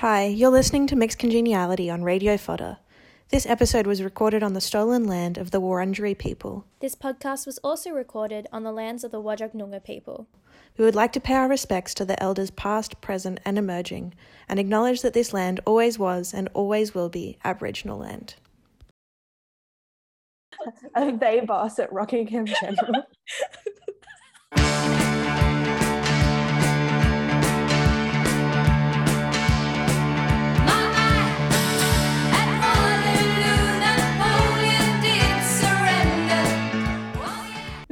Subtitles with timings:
[0.00, 2.78] Hi, you're listening to Mixed Congeniality on Radio Fodder.
[3.28, 6.64] This episode was recorded on the stolen land of the Wurundjeri people.
[6.78, 10.26] This podcast was also recorded on the lands of the Whadjuk Noongar people.
[10.78, 14.14] We would like to pay our respects to the elders past, present, and emerging,
[14.48, 18.36] and acknowledge that this land always was and always will be Aboriginal land.
[20.94, 23.02] Are they boss at Rockingham General?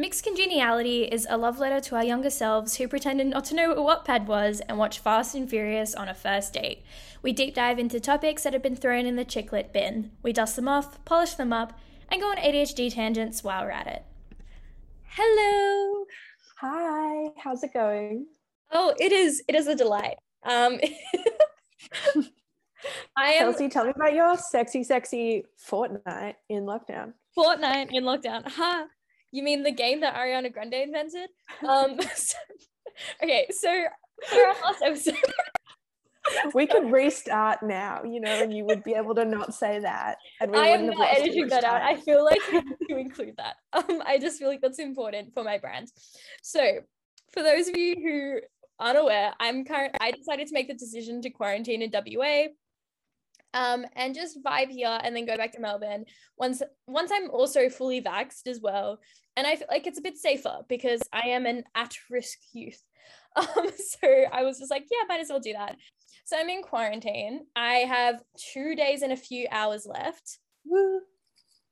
[0.09, 3.75] Mixed Congeniality is a love letter to our younger selves who pretended not to know
[3.75, 6.83] what Wattpad was and watched Fast and Furious on a first date.
[7.21, 10.13] We deep dive into topics that have been thrown in the chick lit bin.
[10.23, 11.79] We dust them off, polish them up,
[12.11, 14.03] and go on ADHD tangents while we're at it.
[15.09, 16.07] Hello.
[16.63, 18.29] Hi, how's it going?
[18.73, 19.43] Oh, it is.
[19.47, 20.17] It is a delight.
[20.43, 20.81] Um,
[23.15, 27.13] I am Kelsey, tell me about your sexy, sexy fortnight in lockdown.
[27.37, 28.49] Fortnite in lockdown.
[28.49, 28.87] Ha!
[29.31, 31.31] You mean the game that Ariana Grande invented?
[31.67, 32.37] Um, so-
[33.23, 33.85] okay, so
[34.29, 35.17] for our last episode,
[36.55, 40.17] We could restart now, you know, and you would be able to not say that.
[40.41, 41.83] And we I am lost editing that out.
[41.83, 43.57] I feel like to include that.
[43.73, 45.89] Um, I just feel like that's important for my brand.
[46.43, 46.81] So,
[47.33, 48.41] for those of you who
[48.79, 49.97] aren't aware, I'm current.
[50.01, 52.49] I decided to make the decision to quarantine in WA,
[53.55, 56.05] um, and just vibe here and then go back to Melbourne
[56.37, 58.99] once once I'm also fully vaxxed as well.
[59.37, 62.83] And I feel like it's a bit safer because I am an at-risk youth.
[63.37, 65.77] Um, so I was just like, yeah, might as well do that.
[66.25, 67.47] So I'm in quarantine.
[67.55, 68.21] I have
[68.53, 71.01] two days and a few hours left Woo.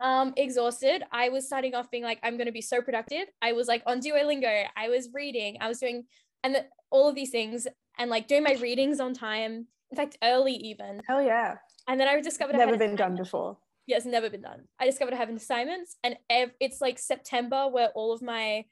[0.01, 3.53] um exhausted i was starting off being like i'm going to be so productive i
[3.53, 6.05] was like on duolingo i was reading i was doing
[6.45, 7.67] and the, all of these things
[7.99, 11.55] and like doing my readings on time in fact early even oh yeah.
[11.89, 13.57] and then i discovered I Never had been done before.
[13.87, 17.89] yes never been done i discovered i have assignments and ev- it's like september where
[17.95, 18.65] all of my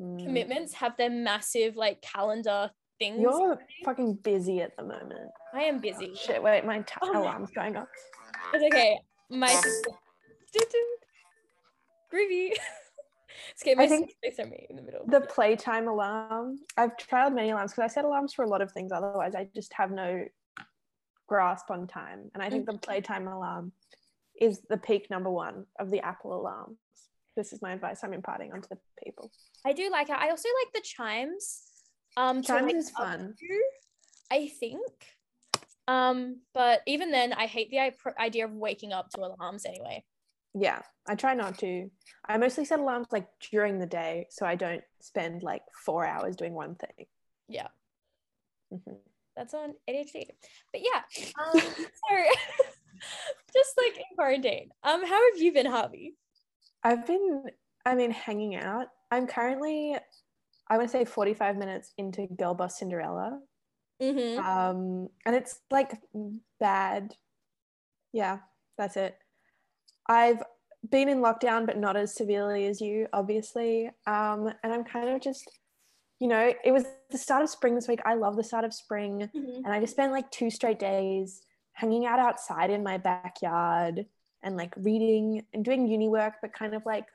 [0.00, 0.22] Mm.
[0.24, 2.70] commitments have their massive like calendar
[3.00, 5.28] things You're fucking busy at the moment.
[5.52, 7.88] i am busy Shit, wait, my t- Oh alarm's going off.
[8.54, 9.48] it's okay my
[12.12, 12.52] groovy
[13.50, 14.10] it's okay my I think
[14.50, 16.58] me in the middle The playtime alarm.
[16.76, 18.92] I've trialed many alarms because I set alarms for a lot of things.
[18.92, 20.24] Otherwise, I just have no
[21.28, 22.30] grasp on time.
[22.34, 23.70] And I think the playtime alarm
[24.40, 26.78] is the peak number one of the Apple alarms.
[27.36, 29.30] This is my advice I'm imparting onto the people.
[29.64, 30.16] I do like it.
[30.16, 31.62] I also like the chimes.
[32.16, 33.34] Um, Chimes is fun.
[33.38, 33.62] to,
[34.32, 34.80] I think.
[35.86, 40.04] Um, but even then, I hate the idea of waking up to alarms anyway.
[40.54, 41.90] Yeah, I try not to.
[42.26, 46.34] I mostly set alarms like during the day so I don't spend like four hours
[46.36, 47.06] doing one thing.
[47.48, 47.68] Yeah,
[48.72, 48.98] Mhm.
[49.38, 50.26] That's on ADHD.
[50.72, 51.02] But yeah,
[51.40, 51.62] um, so
[53.54, 54.70] just like in quarantine.
[54.82, 56.14] Um, how have you been, Harvey?
[56.82, 57.44] I've been,
[57.86, 58.88] I mean, hanging out.
[59.10, 59.96] I'm currently,
[60.68, 63.38] I want to say 45 minutes into Girl Boss Cinderella.
[64.00, 64.38] Mm-hmm.
[64.38, 65.90] um and it's like
[66.60, 67.12] bad
[68.12, 68.38] yeah
[68.76, 69.18] that's it
[70.06, 70.40] i've
[70.88, 75.20] been in lockdown but not as severely as you obviously um and i'm kind of
[75.20, 75.50] just
[76.20, 78.72] you know it was the start of spring this week i love the start of
[78.74, 79.64] spring Mm-hmm.
[79.64, 81.42] and i just spent like two straight days
[81.72, 84.06] hanging out outside in my backyard
[84.42, 87.06] and like reading and doing uni work but kind of like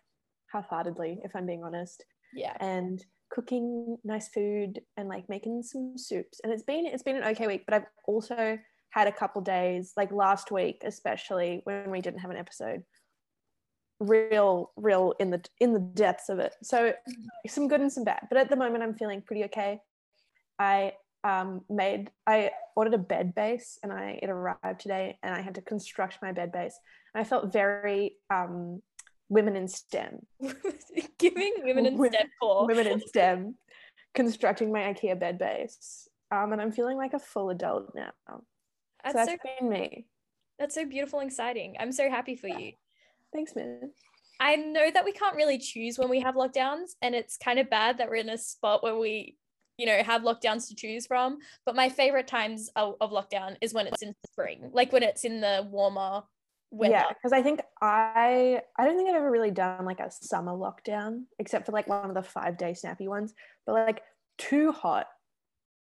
[0.52, 2.03] half-heartedly if i'm being honest
[2.34, 2.56] Yeah.
[2.59, 7.24] and cooking nice food and like making some soups and it's been it's been an
[7.24, 8.58] okay week but i've also
[8.92, 12.84] had a couple days like last week especially when we didn't have an episode
[14.03, 16.94] real real in the in the depths of it so
[17.47, 19.80] some good and some bad but at the moment i'm feeling pretty okay
[20.59, 20.94] i
[21.24, 25.56] um made i ordered a bed base and i it arrived today and i had
[25.56, 26.78] to construct my bed base
[27.13, 28.81] and i felt very um
[29.30, 30.19] women in stem
[31.18, 32.68] Giving women in step four.
[32.68, 33.56] women in STEM
[34.13, 36.08] constructing my IKEA bed base.
[36.31, 38.12] Um, and I'm feeling like a full adult now.
[38.28, 38.44] so
[39.03, 40.06] That's that's so been me.
[40.60, 41.75] that's so beautiful and exciting.
[41.80, 42.74] I'm so happy for you.
[43.33, 43.91] Thanks, man.
[44.39, 47.69] I know that we can't really choose when we have lockdowns, and it's kind of
[47.69, 49.38] bad that we're in a spot where we,
[49.77, 51.38] you know, have lockdowns to choose from.
[51.65, 55.24] But my favorite times of, of lockdown is when it's in spring, like when it's
[55.24, 56.24] in the warmer
[56.71, 56.94] weather.
[56.94, 60.51] Yeah, because I think I I don't think I've ever really done like a summer
[60.51, 63.33] lockdown except for like one of the five day snappy ones.
[63.65, 64.01] But like
[64.38, 65.07] too hot,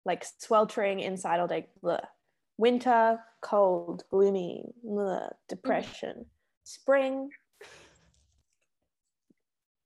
[0.06, 1.68] like sweltering inside all day.
[1.84, 2.04] Bleh.
[2.58, 5.32] Winter, cold, gloomy, bleh, mm.
[5.48, 6.26] depression.
[6.70, 7.32] Spring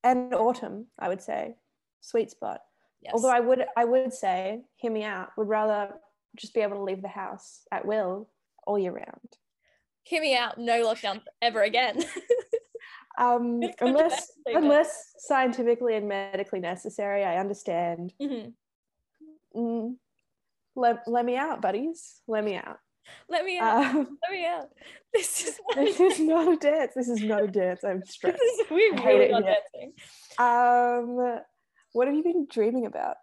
[0.04, 1.56] and autumn, I would say,
[2.02, 2.60] sweet spot.
[3.02, 3.14] Yes.
[3.16, 5.94] Although I would I would say, hear me out, would rather
[6.36, 8.28] just be able to leave the house at will
[8.68, 9.30] all year round.
[10.04, 10.58] Hear me out.
[10.58, 12.04] No lockdown ever again.
[13.16, 18.12] Um, unless unless scientifically and medically necessary, I understand.
[18.20, 18.54] Mhm.
[19.56, 19.98] Mm,
[20.76, 22.22] let, let me out, buddies.
[22.28, 22.80] Let me out.
[23.30, 23.86] Let me out.
[23.96, 24.70] Um, Let me out.
[25.14, 26.94] This is this is not a dance.
[26.96, 27.84] This is not a dance.
[27.84, 28.40] I'm stressed.
[28.42, 29.42] is we really it here.
[29.42, 29.94] dancing.
[30.40, 31.40] Um,
[31.94, 33.18] what have you been dreaming about?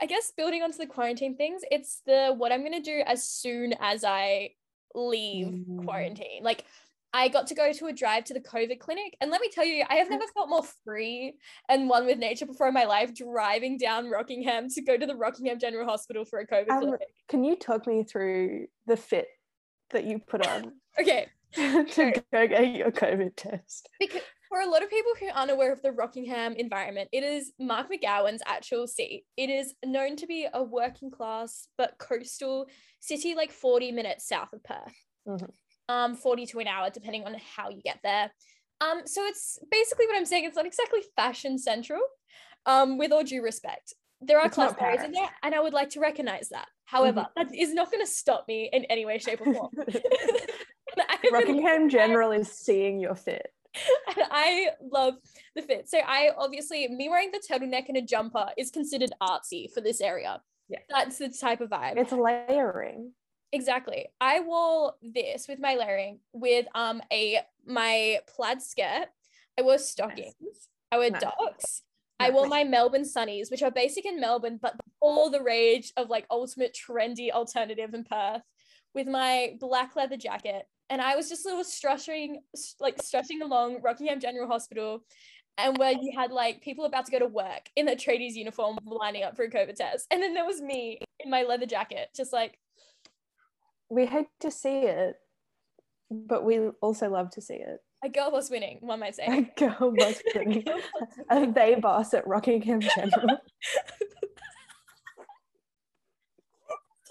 [0.00, 3.74] I guess building onto the quarantine things, it's the what I'm gonna do as soon
[3.80, 4.50] as I
[4.94, 5.84] leave Mm.
[5.84, 6.42] quarantine.
[6.42, 6.64] Like
[7.12, 9.64] I got to go to a drive to the COVID clinic, and let me tell
[9.64, 11.34] you, I have never felt more free
[11.68, 13.14] and one with nature before in my life.
[13.14, 17.00] Driving down Rockingham to go to the Rockingham General Hospital for a COVID Um, clinic.
[17.28, 19.28] Can you talk me through the fit
[19.90, 23.88] that you put on Okay, to go get your COVID test?
[23.98, 27.52] because for a lot of people who aren't aware of the Rockingham environment, it is
[27.58, 29.24] Mark McGowan's actual seat.
[29.36, 32.66] It is known to be a working class but coastal
[33.00, 34.94] city, like 40 minutes south of Perth.
[35.26, 35.50] Mhm.
[35.88, 38.30] Um, 40 to an hour, depending on how you get there.
[38.80, 40.44] Um, so it's basically what I'm saying.
[40.44, 42.00] It's not exactly fashion central.
[42.66, 45.72] Um, with all due respect, there are It's class areas in there, and I would
[45.72, 46.66] like to recognize that.
[46.84, 49.70] However, that is not going to stop me in any way, shape, or form.
[50.92, 53.52] And I have been Rockingham General is seeing your fit.
[54.08, 55.14] and I love
[55.54, 55.88] the fit.
[55.88, 60.00] So I obviously me wearing the turtleneck and a jumper is considered artsy for this
[60.00, 60.40] area.
[60.68, 60.78] Yeah.
[60.88, 61.96] That's the type of vibe.
[61.96, 63.12] It's layering.
[63.52, 64.08] Exactly.
[64.20, 69.08] I wore this with my layering with um a my plaid skirt.
[69.58, 70.68] I wore stockings.
[70.92, 71.22] I wore Nice.
[71.22, 71.82] Docs.
[72.20, 76.10] I wore my Melbourne sunnies, which are basic in Melbourne, but all the rage of
[76.10, 78.42] like ultimate trendy alternative in Perth
[78.92, 80.66] with my black leather jacket.
[80.90, 82.40] And I was just little strutting,
[82.80, 85.04] like strutting along Rockingham General Hospital,
[85.58, 88.78] and where you had like people about to go to work in their tradies uniform
[88.84, 90.06] lining up for a COVID test.
[90.10, 92.58] And then there was me in my leather jacket, just like,
[93.90, 95.16] We hate to see it,
[96.10, 97.80] but we also love to see it.
[98.04, 99.26] a girl was winning, one might say.
[99.26, 100.64] A girl was winning.
[101.30, 101.52] a winning.
[101.54, 103.38] they boss at Rockingham General.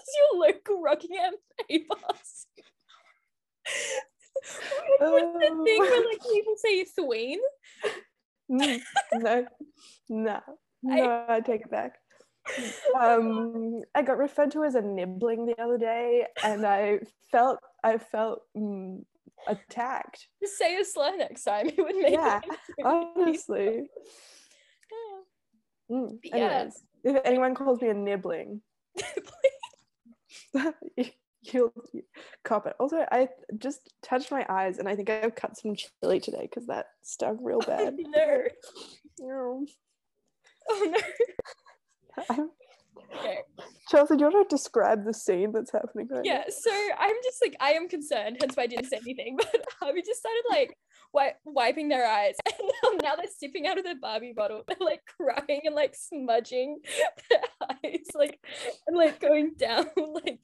[0.00, 1.34] Is your local Rockingham
[1.88, 2.46] boss.
[5.00, 7.36] What's the thing where like people say thween?
[8.50, 8.80] Mm,
[9.14, 9.46] no,
[10.08, 10.40] no,
[10.82, 11.96] no, I take it back.
[12.98, 17.00] Um, I got referred to as a nibbling the other day, and I
[17.30, 19.04] felt I felt mm,
[19.46, 20.28] attacked.
[20.42, 21.68] Just say a slur next time.
[21.76, 22.40] It would make Yeah,
[22.76, 23.88] it Honestly.
[25.90, 26.68] Mm, But yeah.
[27.04, 28.60] if anyone calls me a nibbling,
[30.96, 31.04] you-
[31.42, 32.02] you'll you
[32.44, 32.74] cop it.
[32.80, 36.66] Also, I just touched my eyes, and I think I've cut some chili today because
[36.66, 37.96] that stung real bad.
[37.98, 38.44] no.
[39.20, 39.66] Mm.
[40.70, 40.98] Oh no.
[42.30, 42.50] I'm-
[43.20, 43.38] Okay.
[43.88, 47.38] Chelsea, do you want to describe the scene that's happening right Yeah, so I'm just
[47.42, 49.36] like I am concerned, hence why I didn't say anything.
[49.52, 50.76] But Harvey just started like
[51.14, 52.70] wi- wiping their eyes, and
[53.00, 54.62] now, now they're sipping out of their Barbie bottle.
[54.68, 56.80] They're like crying and like smudging
[57.30, 57.40] their
[57.82, 58.38] eyes, like
[58.86, 59.86] and like going down.
[59.96, 60.40] Like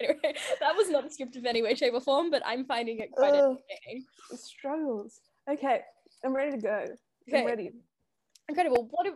[0.00, 2.30] anyway, that was not scripted in any way, shape, or form.
[2.32, 4.04] But I'm finding it quite entertaining.
[4.30, 5.20] The struggles.
[5.48, 5.82] Okay,
[6.24, 6.84] I'm ready to go.
[7.28, 7.40] Okay.
[7.40, 7.70] I'm ready.
[8.48, 8.88] incredible.
[8.90, 9.12] What a,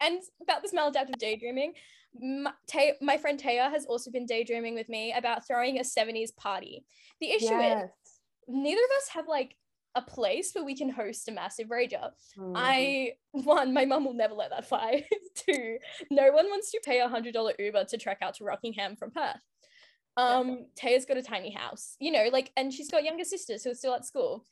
[0.00, 1.74] and about this maladaptive daydreaming,
[2.20, 2.52] my,
[3.00, 6.84] my friend Taya has also been daydreaming with me about throwing a 70s party.
[7.20, 7.54] The issue
[7.84, 7.90] is
[8.48, 9.56] neither of us have like
[9.94, 12.10] a place where we can host a massive rager.
[12.38, 12.52] Mhm.
[12.54, 15.06] I one, my mum will never let that fly.
[15.34, 15.78] Two,
[16.10, 19.10] no one wants to pay a hundred dollar Uber to trek out to Rockingham from
[19.10, 19.40] Perth.
[20.18, 23.70] Um, Taya's got a tiny house, you know, like, and she's got younger sisters who
[23.70, 24.46] are still at school.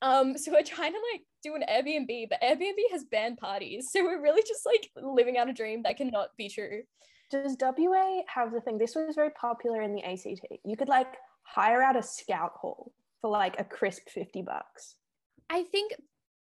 [0.00, 4.04] Um, so we're trying to like do an Airbnb, but Airbnb has banned parties, so
[4.04, 6.82] we're really just like living out a dream that cannot be true.
[7.30, 8.78] Does WA have the thing?
[8.78, 10.40] This was very popular in the ACT.
[10.64, 14.96] You could like hire out a scout hall for like a crisp 50 bucks.
[15.50, 15.92] I think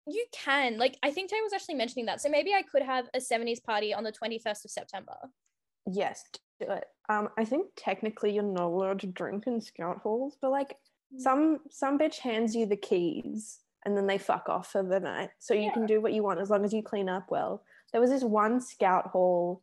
[0.06, 3.06] you can, like, I think Taya was actually mentioning that, so maybe I could have
[3.14, 5.16] a 70s party on the 21st of September.
[5.86, 6.22] Yes,
[6.60, 6.84] do it.
[7.08, 10.76] Um, I think technically you're not allowed to drink in scout halls, but like.
[11.18, 15.30] Some some bitch hands you the keys and then they fuck off for the night.
[15.38, 17.62] So you can do what you want as long as you clean up well.
[17.92, 19.62] There was this one scout hall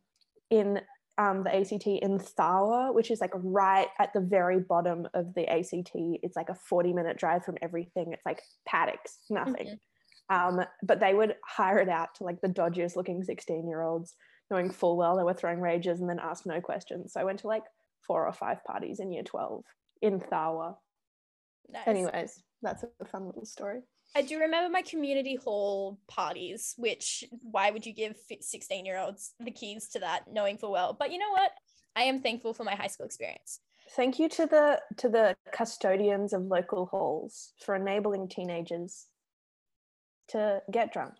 [0.50, 0.80] in
[1.18, 5.46] um, the ACT in Tharwa, which is like right at the very bottom of the
[5.46, 5.92] ACT.
[5.94, 8.12] It's like a 40 minute drive from everything.
[8.12, 9.78] It's like paddocks, nothing.
[10.30, 14.14] Um, but they would hire it out to like the dodgiest looking 16 year olds,
[14.50, 17.12] knowing full well they were throwing rages and then ask no questions.
[17.12, 17.64] So I went to like
[18.06, 19.64] four or five parties in year 12
[20.00, 20.76] in Tharwa.
[21.70, 21.86] Nice.
[21.86, 23.80] Anyways, that's a fun little story.
[24.16, 29.34] I do remember my community hall parties, which why would you give 16 year olds
[29.40, 30.96] the keys to that knowing full well?
[30.98, 31.50] But you know what?
[31.96, 33.60] I am thankful for my high school experience.
[33.96, 39.06] Thank you to the to the custodians of local halls for enabling teenagers
[40.28, 41.14] to get drunk.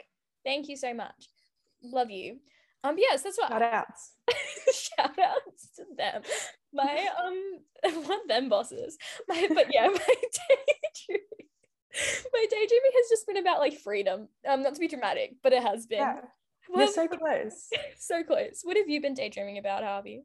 [0.44, 1.28] Thank you so much.
[1.82, 2.38] Love you.
[2.82, 4.12] Um, yes, that's what Shout outs.
[4.96, 6.22] shout outs to them.
[6.74, 7.60] My um
[8.04, 8.98] what them bosses.
[9.28, 11.28] My but yeah, my daydreaming.
[12.32, 14.28] My daydreaming has just been about like freedom.
[14.48, 15.98] Um, not to be dramatic, but it has been.
[15.98, 16.20] Yeah,
[16.74, 17.70] you're so close.
[17.98, 18.60] so close.
[18.64, 20.24] What have you been daydreaming about, Harvey?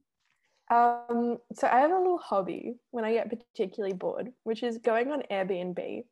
[0.72, 5.12] Um, so I have a little hobby when I get particularly bored, which is going
[5.12, 6.04] on Airbnb,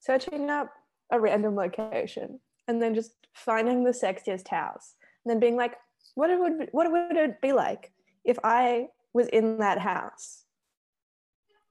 [0.00, 0.70] searching up
[1.10, 4.94] a random location, and then just finding the sexiest house,
[5.24, 5.76] and then being like,
[6.14, 7.92] what it would what would it be like
[8.24, 10.44] if I was in that house?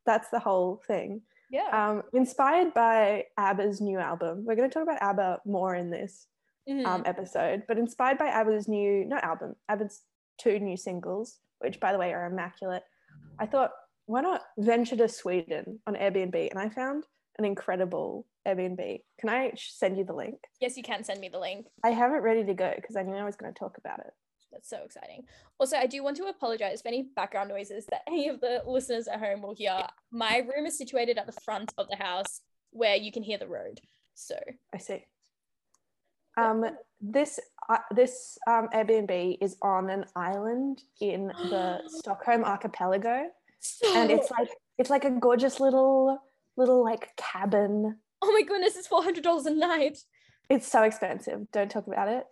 [0.06, 1.22] That's the whole thing.
[1.52, 1.70] Yeah.
[1.72, 4.44] Um, inspired by ABBA's new album.
[4.46, 6.28] We're going to talk about ABBA more in this
[6.68, 6.86] Mhm.
[6.86, 10.04] um, episode, but inspired by ABBA's new, not album, ABBA's
[10.38, 12.84] two new singles, which by the way are immaculate.
[13.40, 13.72] I thought,
[14.06, 16.50] why not venture to Sweden on Airbnb?
[16.52, 17.06] And I found
[17.40, 19.04] an incredible Airbnb.
[19.20, 20.40] Can I send you the link?
[20.60, 21.68] yes, you can send me the link.
[21.84, 24.00] I have it ready to go because I knew I was going to talk about
[24.00, 24.14] it.
[24.52, 25.24] That's so exciting.
[25.60, 29.08] Also, I do want to apologize for any background noises that any of the listeners
[29.08, 29.84] at home will hear.
[30.12, 32.42] My room is situated at the front of the house
[32.72, 33.80] where you can hear the road.
[34.16, 34.36] So,
[34.74, 35.06] I see.
[36.38, 36.66] Um,
[37.02, 37.40] this
[37.70, 43.30] uh, this um, Airbnb is on an island in the Stockholm archipelago.
[43.96, 46.18] and it's like it's like a gorgeous little
[46.58, 49.98] little like cabin oh my goodness, it's $400 a night.
[50.50, 52.26] it's so expensive don't talk about it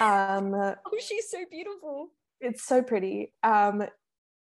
[0.00, 2.08] um Oh, she's so beautiful.
[2.40, 3.32] it's so pretty.
[3.42, 3.84] Um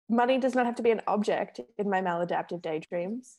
[0.09, 3.37] money does not have to be an object in my maladaptive daydreams.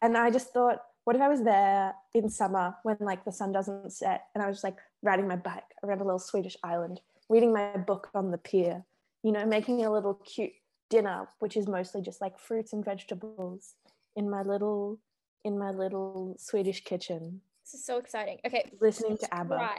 [0.00, 3.52] And i just thought what if i was there in summer when like the sun
[3.52, 7.52] doesn't set and i was like riding my bike around a little swedish island reading
[7.52, 8.84] my book on the pier
[9.22, 10.52] you know making a little cute
[10.88, 13.74] dinner which is mostly just like fruits and vegetables
[14.16, 14.98] in my little
[15.44, 17.40] in my little swedish kitchen.
[17.64, 18.38] This is so exciting.
[18.46, 19.70] Okay, listening to abba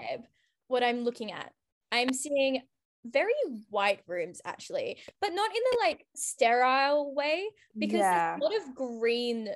[0.67, 1.51] what I'm looking at.
[1.91, 2.61] I'm seeing
[3.05, 3.33] very
[3.69, 7.43] white rooms actually, but not in the like sterile way
[7.77, 9.49] because yeah there's a lot of green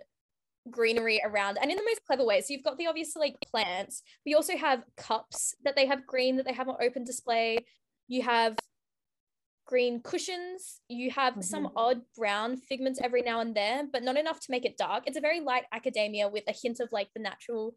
[0.70, 2.42] greenery around and in the most clever way.
[2.42, 6.06] So you've got the obvious like plants, but you also have cups that they have
[6.06, 7.60] green that they have on open display.
[8.08, 8.58] You have
[9.68, 10.82] green cushions.
[10.90, 11.74] You have some Mhm.
[11.76, 15.04] odd brown figments every now and then, but not enough to make it dark.
[15.06, 17.76] It's a very light academia with a hint of like the natural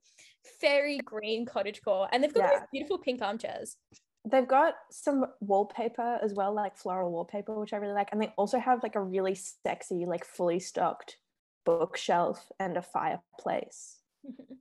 [0.60, 2.08] fairy green cottage core.
[2.12, 2.58] And they've got Yeah.
[2.60, 3.76] those beautiful pink armchairs.
[4.24, 8.12] They've got some wallpaper as well, like floral wallpaper, which I really like.
[8.12, 11.18] And they also have like a really sexy, like fully stocked
[11.64, 14.00] bookshelf and a fireplace.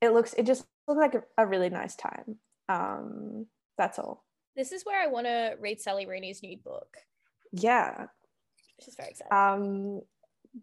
[0.00, 2.40] It looks, it just looks like a, a really nice time.
[2.68, 3.46] Um,
[3.78, 4.24] that's all.
[4.56, 6.96] This is where I want to read Sally Rooney's nude book,
[7.52, 8.06] Yeah.
[8.78, 9.32] which is very exciting.
[9.32, 10.00] Um,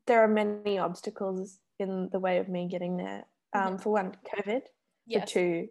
[0.07, 3.25] there are many obstacles in the way of me getting there.
[3.53, 4.61] Um, For one, COVID.
[5.07, 5.23] yes.
[5.23, 5.67] For two,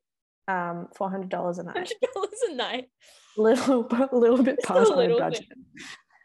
[0.48, 1.92] um, four hundred dollars a night.
[2.16, 2.88] $100 a night.
[3.36, 5.48] little, a little bit Just past my budget.
[5.48, 5.58] bit.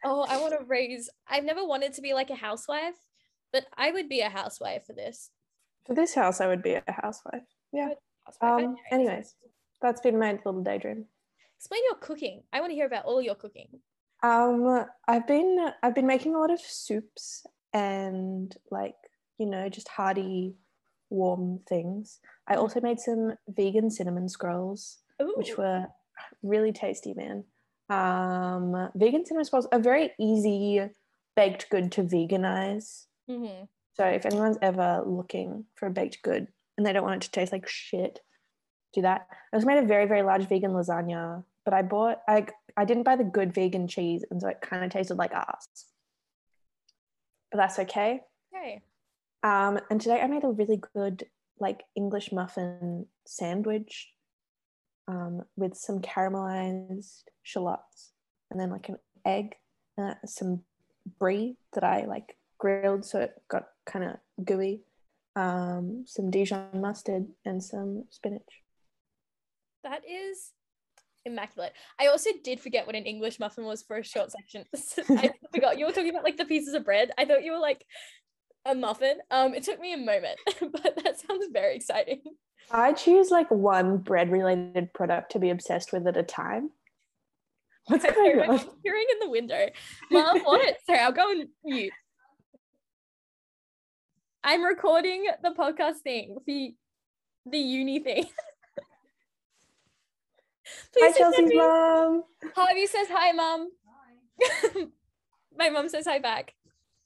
[0.06, 1.10] Oh, I want to raise.
[1.28, 2.96] I've never wanted to be like a housewife,
[3.52, 5.30] but I would be a housewife for this.
[5.86, 7.44] For this house, I would be a housewife.
[7.72, 7.90] Yeah.
[8.26, 8.64] Housewife.
[8.66, 9.36] Um, anyways,
[9.82, 11.06] that's been my little daydream.
[11.64, 12.44] Explain your cooking.
[12.52, 13.70] I want to hear about all your cooking.
[14.22, 18.96] Um, I've been I've been making a lot of soups and like
[19.38, 20.56] you know just hearty,
[21.10, 22.20] warm things.
[22.50, 25.34] I also made some vegan cinnamon scrolls, Ooh.
[25.38, 25.86] which were
[26.42, 27.46] really tasty, man.
[27.90, 30.82] Um, vegan cinnamon scrolls are very easy
[31.38, 33.06] baked good to veganize.
[33.30, 33.70] Mhm.
[33.94, 37.32] So if anyone's ever looking for a baked good and they don't want it to
[37.32, 38.20] taste like shit,
[38.94, 39.28] do that.
[39.32, 43.04] I also made a very, very large vegan lasagna, but I bought I I didn't
[43.04, 45.68] buy the good vegan cheese, and so it kind of tasted like ass.
[47.52, 48.22] But that's okay.
[48.56, 48.82] Okay.
[49.44, 51.26] Um, and today I made a really good
[51.60, 54.14] like English muffin sandwich
[55.08, 58.12] um, with some caramelized shallots
[58.50, 59.56] and then like an egg,
[59.98, 60.62] uh, some
[61.20, 64.82] brie that I like grilled so it got kind of gooey,
[65.36, 68.64] um, some Dijon mustard and some spinach.
[69.84, 70.52] That is
[71.26, 71.74] immaculate.
[72.00, 74.66] I also did forget what an English muffin was for a short section.
[75.10, 77.12] I forgot you were talking about like the pieces of bread.
[77.18, 77.86] I thought you were like
[78.66, 79.18] a muffin.
[79.32, 82.22] Um, it took me a moment, but that sounds very exciting.
[82.72, 86.72] I choose like one bread related product to be obsessed with at a time.
[87.88, 88.60] What's Sorry, going on?
[88.82, 89.68] peering in the window.
[90.10, 90.78] Mom, what?
[90.86, 91.92] Sorry, I'll go and mute.
[94.42, 96.76] I'm recording the podcast thing, the
[97.46, 98.26] the uni thing.
[100.98, 101.58] Hi, say Chelsea's something.
[101.58, 102.24] mom.
[102.56, 103.70] Harvey says hi, mom.
[105.58, 106.54] My mom says hi back.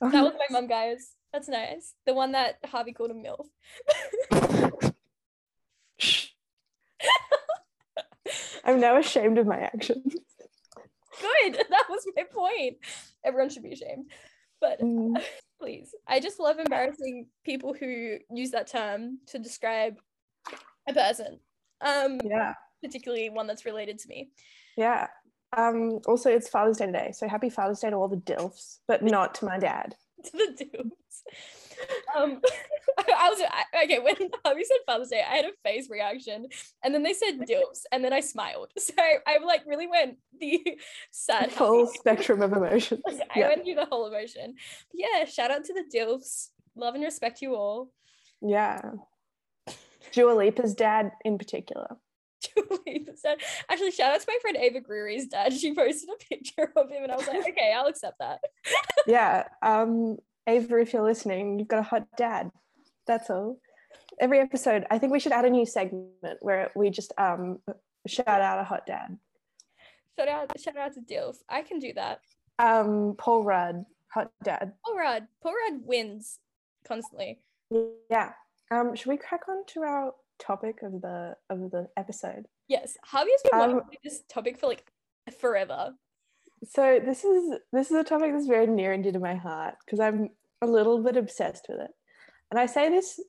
[0.01, 1.15] Oh, That was my mom, guys.
[1.33, 1.93] That's nice.
[2.05, 3.47] The one that Harvey called a MILF.
[8.63, 10.15] I'm now ashamed of my actions.
[11.21, 11.57] Good.
[11.69, 12.77] That was my point.
[13.23, 14.05] Everyone should be ashamed.
[14.61, 15.21] But Mm,
[15.61, 19.97] please, I just love embarrassing people who use that term to describe
[20.87, 21.39] a person.
[21.81, 22.53] Um, yeah,
[22.83, 24.29] particularly one that's related to me.
[24.75, 25.07] yeah.
[25.55, 29.01] Um, also, it's Father's Day today, so happy Father's Day to all the DILFs, but
[29.01, 29.95] not to my dad.
[30.25, 31.23] to the dudes.
[32.15, 32.41] Um,
[32.97, 34.15] I was I, okay when
[34.45, 35.23] Harvey said Father's Day.
[35.25, 36.47] I had a face reaction,
[36.83, 38.71] and then they said dilfs, and then I smiled.
[38.77, 38.93] So
[39.25, 40.77] I like really went the
[41.11, 43.01] sad, Full happy- spectrum of emotions.
[43.07, 44.55] I Yeah, went through the whole emotion.
[44.91, 46.49] But yeah, shout out to the dilfs.
[46.75, 47.89] Love and respect you all.
[48.41, 48.81] yeah.
[50.11, 51.97] Dua Lipa's dad in particular.
[53.69, 55.53] Actually, shout out to my friend Ava Greery's dad.
[55.53, 58.39] She posted a picture of him, and I was like, okay, I'll accept that.
[59.07, 59.47] Yeah.
[59.61, 62.51] Um, Ava, if you're listening, you've got a hot dad.
[63.05, 63.59] That's all.
[64.19, 67.59] Every episode, I think we should add a new segment where we just um
[68.05, 69.17] shout out a hot dad.
[70.17, 71.37] Shout out, shout out to dilf.
[71.47, 72.19] I can do that.
[72.59, 74.73] Um, Paul Rudd, hot dad.
[74.85, 75.27] Paul Rudd.
[75.41, 76.39] Paul Rudd wins
[76.85, 77.39] constantly.
[78.09, 78.33] Yeah.
[78.71, 82.47] Um, should we crack on to our topic of the of the episode?
[82.67, 84.85] Yes, Harvey has been Um, wanting this topic for like
[85.39, 85.93] forever.
[86.65, 89.75] So this is this is a topic that's very near and dear to my heart
[89.85, 90.29] because I'm
[90.61, 91.91] a little bit obsessed with it.
[92.51, 93.19] And I say this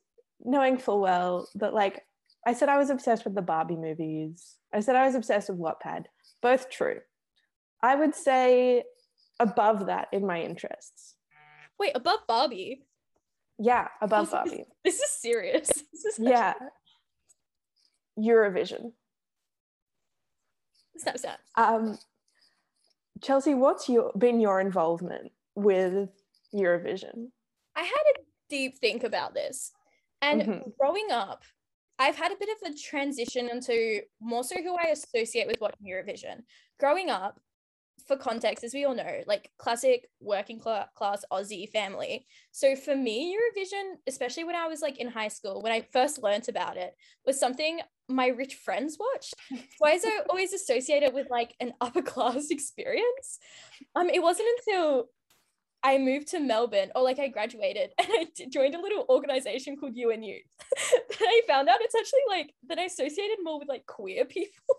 [0.43, 2.03] knowing full well that like
[2.47, 4.55] I said I was obsessed with the Barbie movies.
[4.73, 6.05] I said I was obsessed with Wattpad.
[6.41, 6.99] Both true.
[7.83, 8.83] I would say
[9.39, 11.15] above that in my interests.
[11.79, 12.83] Wait, above Barbie.
[13.57, 14.65] Yeah, above This is- Barbie.
[14.83, 15.69] This is serious.
[15.93, 16.53] This is Yeah.
[18.19, 18.93] Eurovision.
[20.97, 21.39] Snap, snap.
[21.55, 21.97] Um,
[23.21, 26.09] Chelsea, what's your been your involvement with
[26.53, 27.31] Eurovision?
[27.75, 29.71] I had a deep think about this.
[30.21, 30.77] And Mhm.
[30.77, 31.43] growing up,
[31.97, 35.85] I've had a bit of a transition into more so who I associate with watching
[35.85, 36.43] Eurovision.
[36.79, 37.39] Growing up,
[38.09, 42.25] for context, as we all know, like classic working cla- class Aussie family.
[42.51, 46.23] So for me, Eurovision, especially when I was like in high school, when I first
[46.23, 46.95] learnt about it,
[47.25, 49.35] was something my rich friends watched.
[49.77, 53.37] Why is it always associated with like an upper class experience?
[53.95, 55.09] Um, it wasn't until
[55.83, 59.95] I moved to Melbourne, or like I graduated, and I joined a little organization called
[59.95, 60.39] UNU.
[61.09, 64.75] that I found out it's actually like that I associated more with like queer people.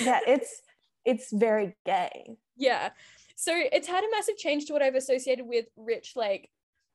[0.00, 0.62] Yeah, it's
[1.04, 2.36] it's very gay.
[2.60, 2.90] Yeah,
[3.34, 6.50] so it's had a massive change to what I've associated with rich like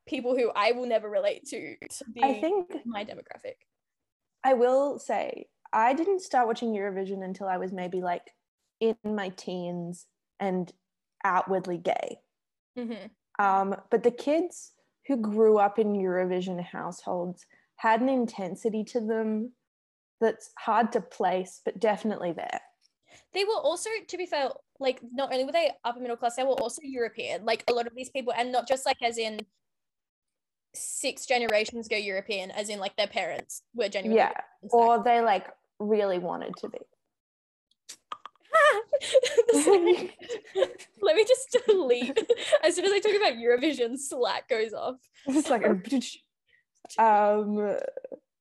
[0.08, 1.76] people who I will never relate to.
[1.78, 3.56] to I think my demographic.
[4.44, 8.32] I will say I didn't start watching Eurovision until I was maybe like
[8.80, 10.06] in my teens
[10.40, 10.72] and
[11.24, 12.20] outwardly gay.
[12.78, 13.08] hmm
[13.40, 14.74] Um, but the kids
[15.08, 17.46] who grew up in Eurovision households
[17.78, 19.54] had an intensity to them
[20.22, 22.62] that's hard to place, but definitely there.
[23.34, 26.44] They were also, to be fair, like not only were they upper middle class, they
[26.44, 27.46] were also European.
[27.46, 29.40] Like a lot of these people, and not just like as in
[30.74, 34.34] six generations go European, as in like their parents were genuinely Yeah,
[34.72, 35.48] or they like
[35.80, 36.80] really wanted to be.
[41.02, 42.18] Let me just delete.
[42.64, 44.96] As soon as I talk about Eurovision, Slack goes off.
[45.26, 45.66] It's like
[46.98, 47.78] um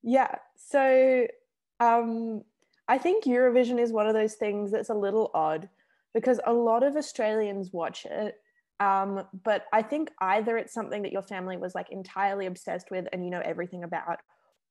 [0.03, 1.27] yeah so
[1.79, 2.43] um
[2.87, 5.67] i think eurovision is one of those things that's a little odd
[6.15, 8.33] because a lot of australians watch it
[8.79, 13.05] um but i think either it's something that your family was like entirely obsessed with
[13.13, 14.17] and you know everything about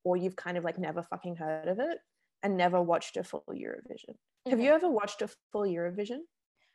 [0.04, 1.98] or you've kind of like never fucking heard of it
[2.42, 4.14] and never watched a full eurovision.
[4.46, 6.18] Have you ever watched a full eurovision?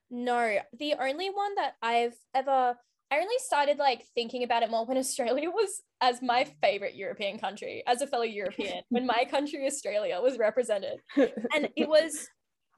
[0.10, 2.76] No, the only one that I've ever
[3.12, 7.40] I only started like thinking about it more when Australia was as my favorite European
[7.40, 11.00] country, as a fellow European, when my country Australia was represented.
[11.56, 12.28] And it was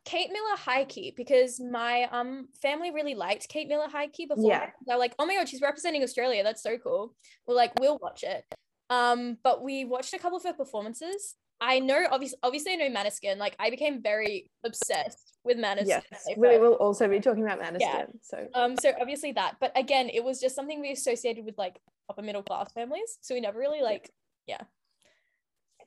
[0.05, 4.49] Kate Miller-Heidke because my um family really liked Kate Miller Key before.
[4.49, 4.69] Yeah.
[4.85, 6.43] They're like, oh my god, she's representing Australia.
[6.43, 7.15] That's so cool.
[7.47, 8.43] We're like, we'll watch it.
[8.89, 11.35] Um, but we watched a couple of her performances.
[11.59, 13.37] I know obviously obviously I know Maneskin.
[13.37, 15.87] Like I became very obsessed with Maneskin.
[15.87, 20.09] yes we will also be talking about Maneskin, so um, so obviously that, but again,
[20.09, 23.17] it was just something we associated with like upper middle class families.
[23.21, 24.09] So we never really like,
[24.47, 24.61] yeah.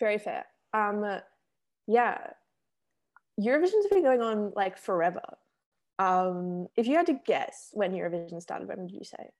[0.01, 1.21] very fair um
[1.87, 2.19] yeah
[3.41, 5.23] eurovision's been going on like forever
[5.99, 9.31] um if you had to guess when eurovision started when would you say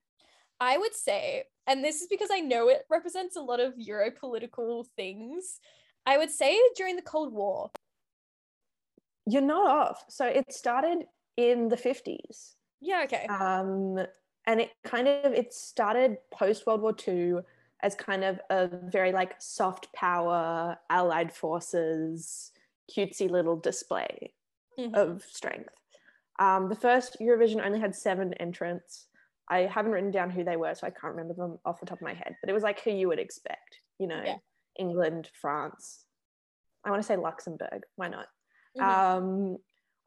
[0.61, 4.11] I would say, and this is because I know it represents a lot of Euro
[4.13, 5.59] political things.
[6.07, 7.71] I would say during the Cold War.
[9.27, 13.27] you're not off so it started in the 50s Yeah, okay.
[13.27, 13.99] um
[14.47, 17.37] and it kind of it started post World War II
[17.83, 22.53] as kind of a very like soft power allied forces
[22.91, 24.35] cutesy little display
[24.79, 24.95] Mhm.
[24.95, 25.75] of strength.
[26.39, 29.09] Um, the first Eurovision only had seven entrants.
[29.49, 31.99] I haven't written down who they were, so I can't remember them off the top
[31.99, 32.37] of my head.
[32.41, 34.39] But it was like who you would expect, you know, Yeah.
[34.79, 36.07] England, France.
[36.85, 37.85] I want to say Luxembourg.
[37.97, 38.29] Why not?
[38.77, 38.83] Mhm.
[38.83, 39.59] Um,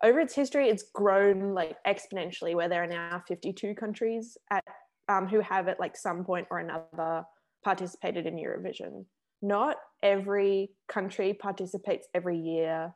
[0.04, 4.64] over its history, it's grown like exponentially, where there are now 52 countries at
[5.10, 7.26] um, who have at like some point or another
[7.64, 9.06] participated in Eurovision.
[9.42, 12.94] Not every country participates every year,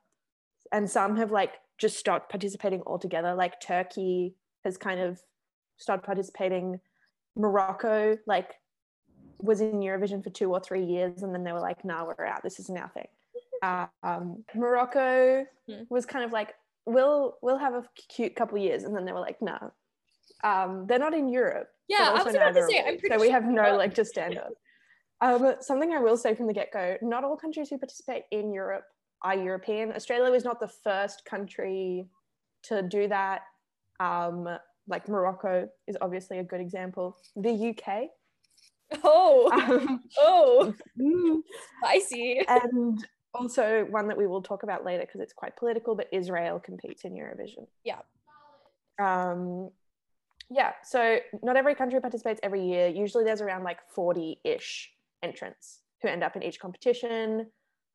[0.71, 3.33] and some have like just stopped participating altogether.
[3.35, 5.19] Like Turkey has kind of
[5.77, 6.79] started participating.
[7.35, 8.55] Morocco like
[9.39, 12.25] was in Eurovision for two or three years, and then they were like, "Nah, we're
[12.25, 12.43] out.
[12.43, 13.07] This isn't our thing."
[13.61, 15.83] Uh, um, Morocco Hmm.
[15.89, 16.53] was kind of like,
[16.85, 19.71] "We'll we'll have a cute couple years," and then they were like, "No."
[20.43, 21.69] Um, they're not in Europe.
[21.87, 24.37] Yeah, I was about to say, I'm pretty so we have no leg to stand
[24.39, 24.51] on.
[25.21, 28.51] Um, something I will say from the get go: not all countries who participate in
[28.53, 28.85] Europe
[29.23, 29.91] are European.
[29.93, 32.07] Australia was not the first country
[32.63, 33.41] to do that.
[33.99, 34.47] Um,
[34.87, 37.17] like Morocco is obviously a good example.
[37.35, 38.09] The UK,
[39.03, 41.41] Oh, um, oh, mm,
[41.81, 42.41] spicy.
[42.47, 45.95] and also one that we will talk about later because it's quite political.
[45.95, 47.67] But Israel competes in Eurovision.
[47.83, 47.99] Yeah.
[48.99, 49.69] Um,
[50.49, 50.73] yeah.
[50.83, 52.87] So not every country participates every year.
[52.87, 54.91] Usually there's around like forty-ish
[55.23, 57.47] entrants who end up in each competition.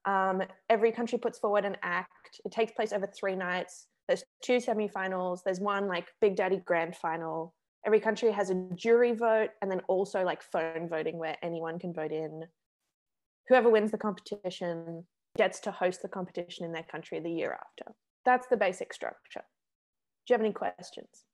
[0.05, 2.41] Um, every country puts forward an act.
[2.45, 3.89] It takes place over three nights.
[4.07, 5.41] There's two semifinals.
[5.45, 7.55] There's one like Big Daddy Grand Final.
[7.85, 11.93] Every country has a jury vote and then also like phone voting where anyone can
[11.93, 12.45] vote in.
[13.49, 15.05] Whoever wins the competition
[15.37, 17.93] gets to host the competition in their country the year after.
[18.25, 19.45] That's the basic structure.
[20.27, 21.25] Do you have any questions?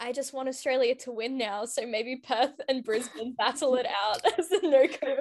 [0.00, 4.20] I just want Australia to win now, so maybe Perth and Brisbane battle it out
[4.38, 5.20] as the no or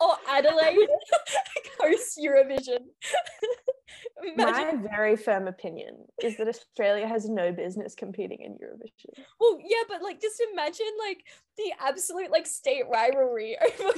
[0.00, 0.86] oh, Adelaide
[1.80, 2.80] hosts Eurovision.
[4.36, 9.24] My very firm opinion is that Australia has no business competing in Eurovision.
[9.40, 11.24] well, yeah, but like, just imagine like
[11.56, 13.92] the absolute like state rivalry over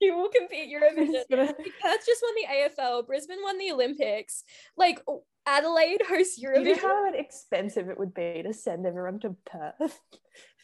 [0.00, 1.24] who will compete Eurovision.
[1.30, 4.44] Perth just won the AFL, Brisbane won the Olympics.
[4.76, 5.00] Like
[5.46, 10.00] Adelaide hosts Do you know how expensive it would be to send everyone to Perth?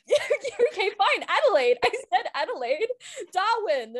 [0.73, 1.27] okay, fine.
[1.29, 1.79] Adelaide.
[1.85, 2.87] I said Adelaide.
[3.33, 3.97] Darwin.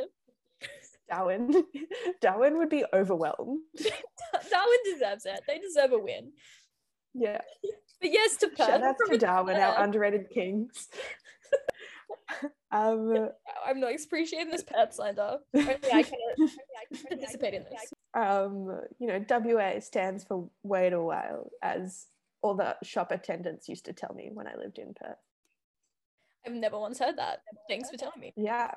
[1.09, 1.65] Darwin,
[2.21, 3.61] Darwin would be overwhelmed.
[4.51, 5.41] Darwin deserves it.
[5.47, 6.33] They deserve a win.
[7.15, 7.41] Yeah,
[8.01, 8.59] But yes, to Perth.
[8.67, 10.89] shout out to Darwin, our underrated kings.
[12.71, 13.31] um,
[13.67, 15.39] I'm not appreciating this Perth slander.
[15.55, 16.53] Only I can, only
[16.93, 17.93] I can participate in this.
[18.19, 22.07] Um, you know, WA stands for wait a while, as
[22.43, 25.17] all the shop attendants used to tell me when I lived in Perth.
[26.47, 27.43] I've never once heard that.
[27.69, 28.33] Thanks for telling me.
[28.37, 28.71] Yeah,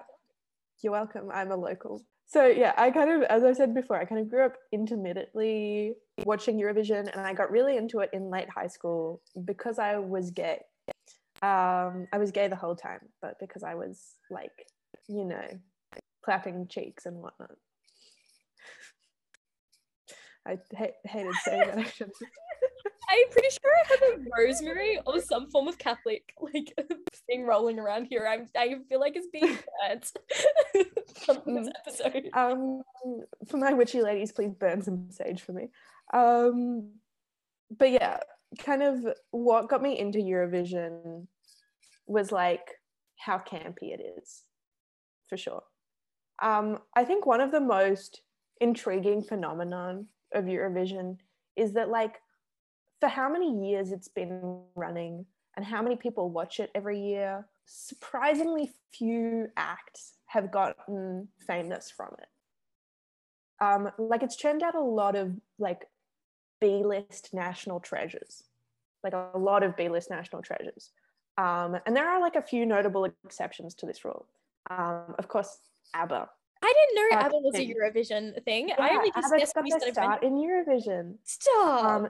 [0.84, 1.30] you're welcome.
[1.34, 2.04] I'm a local.
[2.27, 5.95] So yeah, I kind of, as I said before, I kind of grew up intermittently
[6.23, 10.32] watching Eurovision, and I got really into it in late high school because I was
[10.32, 10.60] gay.
[11.41, 14.51] Um, I was gay the whole time, but because I was like,
[15.08, 15.47] you know,
[16.23, 17.56] clapping cheeks and whatnot.
[20.47, 21.77] I ha- hated saying that.
[21.77, 22.15] I shouldn't.
[23.10, 26.73] I'm pretty sure I have a rosemary or some form of Catholic like
[27.27, 28.25] thing rolling around here.
[28.27, 30.12] I'm I feel like it's being burnt
[31.25, 32.30] from this episode.
[32.34, 32.82] um
[33.47, 35.69] for my witchy ladies please burn some sage for me
[36.13, 36.91] um
[37.77, 38.17] but yeah
[38.60, 41.27] kind of what got me into eurovision
[42.08, 42.67] was like
[43.17, 44.43] how campy it is
[45.30, 45.63] for sure
[46.41, 48.21] um i think one of the most
[48.60, 51.17] intriguing phenomenon of eurovision
[51.56, 52.22] is that like
[53.00, 57.46] for how many years it's been running and how many people watch it every year
[57.65, 62.28] surprisingly few acts have gotten famous from it.
[63.63, 65.88] Um like it's churned out a lot of like
[66.60, 68.44] b-list national treasures
[69.04, 70.91] like a lot of b-list national treasures.
[71.38, 74.28] Um and there are like a few notable exceptions to this rule.
[74.70, 75.58] Um of course
[75.94, 76.30] abba
[76.63, 77.65] I didn't know Uh, ABBA was a.
[77.74, 78.71] Eurovision thing.
[78.78, 81.86] I Yeah, only just ABBA guessed got their start in eurovision Stop.
[81.86, 82.08] um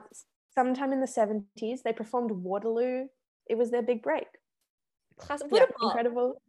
[0.54, 3.06] sometime in the 70s they performed waterloo
[3.48, 4.26] it was their big break
[5.18, 5.46] Classic.
[5.50, 6.40] yeah, incredible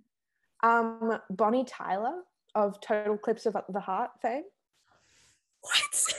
[0.64, 2.22] um bonnie tyler
[2.56, 4.44] of total eclipse of the heart fame
[5.62, 6.14] what?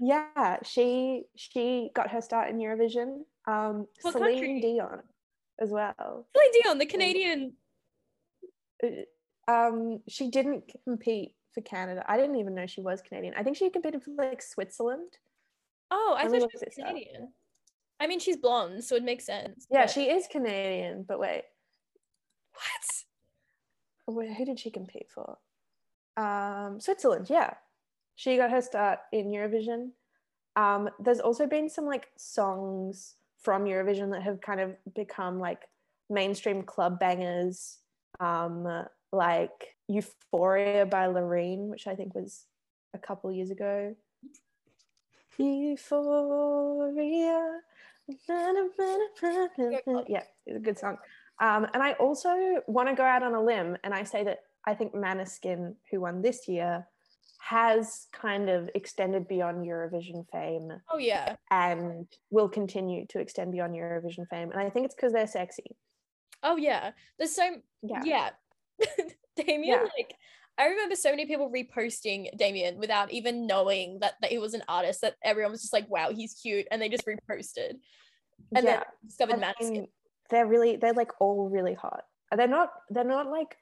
[0.00, 3.20] Yeah, she she got her start in Eurovision.
[3.46, 4.60] Um, What Celine country?
[4.60, 5.02] Dion
[5.60, 6.26] as well.
[6.34, 7.56] Celine Dion, the Canadian.
[9.48, 12.04] Um, she didn't compete for Canada.
[12.08, 13.34] I didn't even know she was Canadian.
[13.36, 15.18] I think she competed for like Switzerland.
[15.90, 16.88] Oh, I me thought she was this up.
[16.88, 17.28] Canadian.
[18.00, 19.66] I mean, she's blonde, so it makes sense.
[19.70, 21.04] Yeah, but- she is Canadian.
[21.06, 21.42] But wait,
[22.52, 24.16] What?
[24.16, 25.38] Wait, who did she compete for?
[26.16, 27.54] Um, Switzerland, yeah.
[28.16, 29.90] She got her start in Eurovision.
[30.56, 35.62] Um, there's also been some like songs from Eurovision that have kind of become like
[36.10, 37.78] mainstream club bangers,
[38.20, 42.44] um, like Euphoria by Loreen, which I think was
[42.94, 43.94] a couple years ago.
[45.38, 47.60] Euphoria.
[50.08, 50.98] Yeah, it's a good song.
[51.40, 54.38] Um, and I also want to go out on a limb and I say that
[54.66, 56.86] I think Maneskin, who won this year,
[57.40, 61.36] has kind of extended beyond Eurovision fame Oh yeah.
[61.50, 64.50] and will continue to extend beyond Eurovision fame.
[64.50, 65.76] And I think it's because they're sexy.
[66.42, 66.92] Oh yeah.
[67.18, 68.02] There's so Yeah.
[68.04, 68.30] yeah.
[69.36, 69.88] Damien, Yeah.
[69.96, 70.14] like
[70.56, 74.62] I remember so many people reposting Damien without even knowing that, that he was an
[74.68, 76.66] artist, that everyone was just like, wow, he's cute.
[76.70, 77.74] And they just reposted.
[78.54, 79.56] And then discovered I Matt
[80.30, 82.04] they're really they're like all really hot.
[82.34, 83.56] They're not they're not like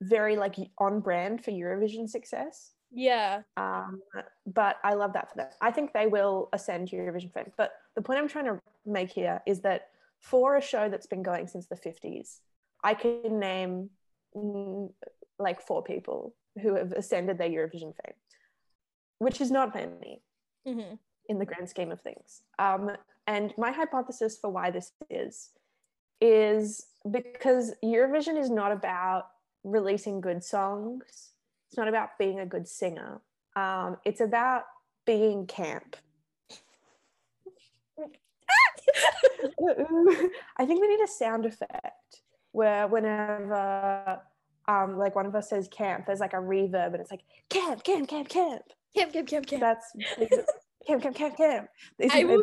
[0.00, 2.72] very like on brand for Eurovision success.
[2.90, 3.42] Yeah.
[3.56, 4.00] Um,
[4.46, 5.48] but I love that for them.
[5.60, 7.52] I think they will ascend to Eurovision fame.
[7.56, 9.88] But the point I'm trying to make here is that
[10.20, 12.40] for a show that's been going since the 50s,
[12.82, 13.90] I can name
[14.36, 14.90] mm,
[15.38, 18.14] like four people who have ascended their Eurovision fame,
[19.18, 20.22] which is not many
[20.66, 20.94] hmm
[21.28, 22.40] in the grand scheme of things.
[22.58, 22.90] Um,
[23.26, 25.50] and my hypothesis for why this is
[26.22, 29.26] is because Eurovision is not about
[29.62, 31.32] releasing good songs.
[31.68, 33.20] It's not about being a good singer.
[33.56, 34.62] Um, it's about
[35.04, 35.96] being camp.
[40.56, 42.07] I think we need a sound effect
[42.52, 44.20] where whenever
[44.66, 47.82] um, like one of us says camp, there's like a reverb and it's like camp,
[47.84, 48.62] camp, camp, camp.
[48.96, 49.60] Camp, camp, camp, camp.
[49.60, 49.92] That's
[50.86, 51.68] camp, camp, camp, camp.
[51.98, 52.42] These I will-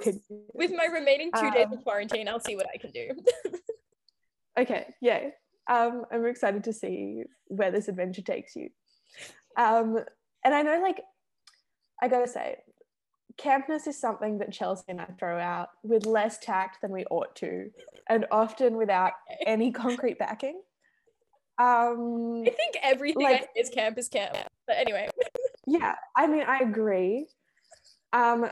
[0.53, 3.09] With my remaining two days Um, of quarantine, I'll see what I can do.
[4.57, 5.31] Okay, yeah.
[5.69, 8.69] Um, I'm excited to see where this adventure takes you.
[9.57, 9.99] Um,
[10.45, 11.01] and I know, like,
[12.01, 12.55] I gotta say,
[13.39, 17.35] campness is something that Chelsea and I throw out with less tact than we ought
[17.37, 17.69] to,
[18.09, 19.13] and often without
[19.45, 20.61] any concrete backing.
[21.57, 24.35] Um, I think everything like- is camp is camp.
[24.67, 25.09] But anyway.
[25.67, 27.27] yeah, I mean, I agree.
[28.13, 28.49] Um,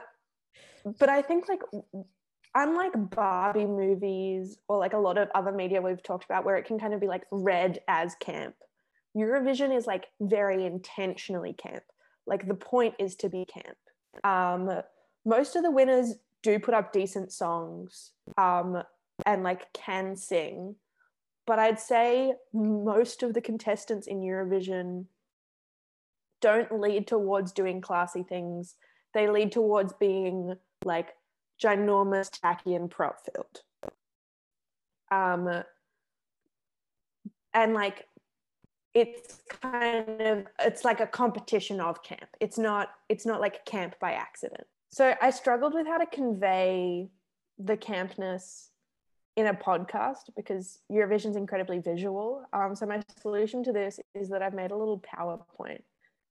[1.00, 1.62] but I think like
[2.56, 6.66] unlike Barbie movies or like a lot of other media we've talked about where it
[6.66, 8.56] can kind of be like read as camp,
[9.18, 11.84] Eurovision is like very intentionally camp.
[12.28, 13.78] Like the point is to be camp.
[14.24, 14.82] Um,
[15.26, 18.84] most of the winners do put up decent songs um,
[19.26, 20.76] and like can sing,
[21.46, 25.06] but I'd say most of the contestants in Eurovision
[26.42, 28.76] don't lead towards doing classy things.
[29.14, 31.16] They lead towards being like
[31.62, 33.62] ginormous, tacky, and prop filled.
[35.12, 35.64] Um,
[37.54, 38.08] and like
[38.94, 42.30] it's kind of it's like a competition of camp.
[42.40, 44.66] It's not it's not like camp by accident.
[44.92, 47.10] So I struggled with how to convey
[47.58, 48.68] the campness
[49.36, 52.46] in a podcast because Eurovision's incredibly visual.
[52.54, 55.82] Um, so my solution to this is that I've made a little PowerPoint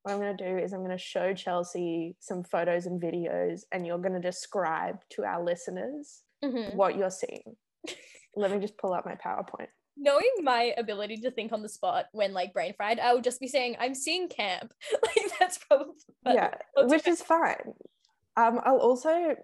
[0.02, 3.62] what I'm going to do is I'm going to show Chelsea some photos and videos,
[3.70, 6.74] and you're going to describe to our listeners Mhm.
[6.74, 7.56] what you're seeing.
[8.34, 9.68] Let me just pull up my PowerPoint.
[9.96, 13.40] Knowing my ability to think on the spot when like brain fried, I would just
[13.40, 14.72] be saying, I'm seeing camp.
[15.02, 15.94] like that's probably
[16.26, 17.74] yeah, which is fine.
[18.36, 19.36] Um, I'll also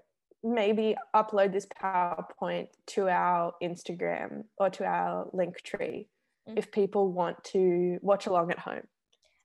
[0.43, 6.09] maybe upload this PowerPoint to our Instagram or to our link tree
[6.49, 6.59] Mm.
[6.59, 8.87] if people want to watch along at home.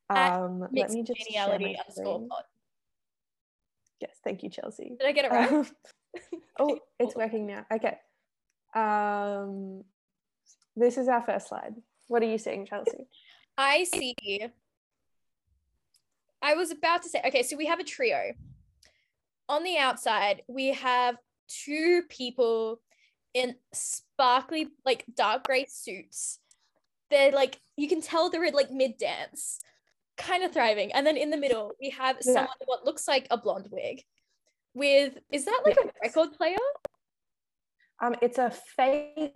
[0.09, 2.43] At Um, let me just geniality underscore pod.
[3.99, 4.95] Yes, thank you, Chelsea.
[4.99, 5.51] Did I get it right?
[5.51, 5.67] Um,
[6.59, 7.65] oh, it's working now.
[7.71, 7.97] Okay.
[8.75, 9.83] Um,
[10.75, 11.75] this is our first slide.
[12.07, 13.07] What are you seeing, Chelsea?
[13.57, 14.15] I see.
[16.41, 18.33] I was about to say, okay, so we have a trio.
[19.47, 22.81] On the outside, we have two people
[23.33, 26.39] in sparkly, like dark gray suits.
[27.09, 29.59] They're like, you can tell they're in like mid dance,
[30.17, 30.91] kind of thriving.
[30.93, 32.33] And then in the middle, we have Yeah.
[32.33, 34.03] someone what looks like a blonde wig
[34.73, 36.57] with, is that like a record player?
[38.01, 39.33] Um, it's a fake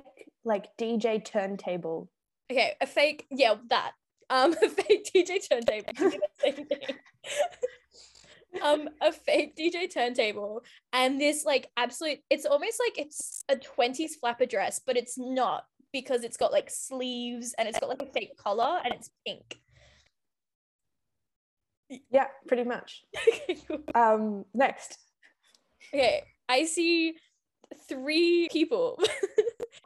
[0.48, 2.10] like DJ turntable.
[2.52, 3.92] Okay, a fake, yeah, that.
[4.30, 5.94] Um, a fake DJ turntable.
[6.00, 6.98] you did the same thing.
[8.64, 12.20] um, a fake DJ turntable, and this like absolute.
[12.30, 16.70] It's almost like it's a twenties flapper dress, but it's not because it's got like
[16.70, 19.60] sleeves and it's got like a fake collar and it's pink.
[22.12, 23.04] Yeah, pretty much.
[23.96, 25.00] Um, next.
[25.94, 27.16] Okay, I see
[27.88, 29.00] three people.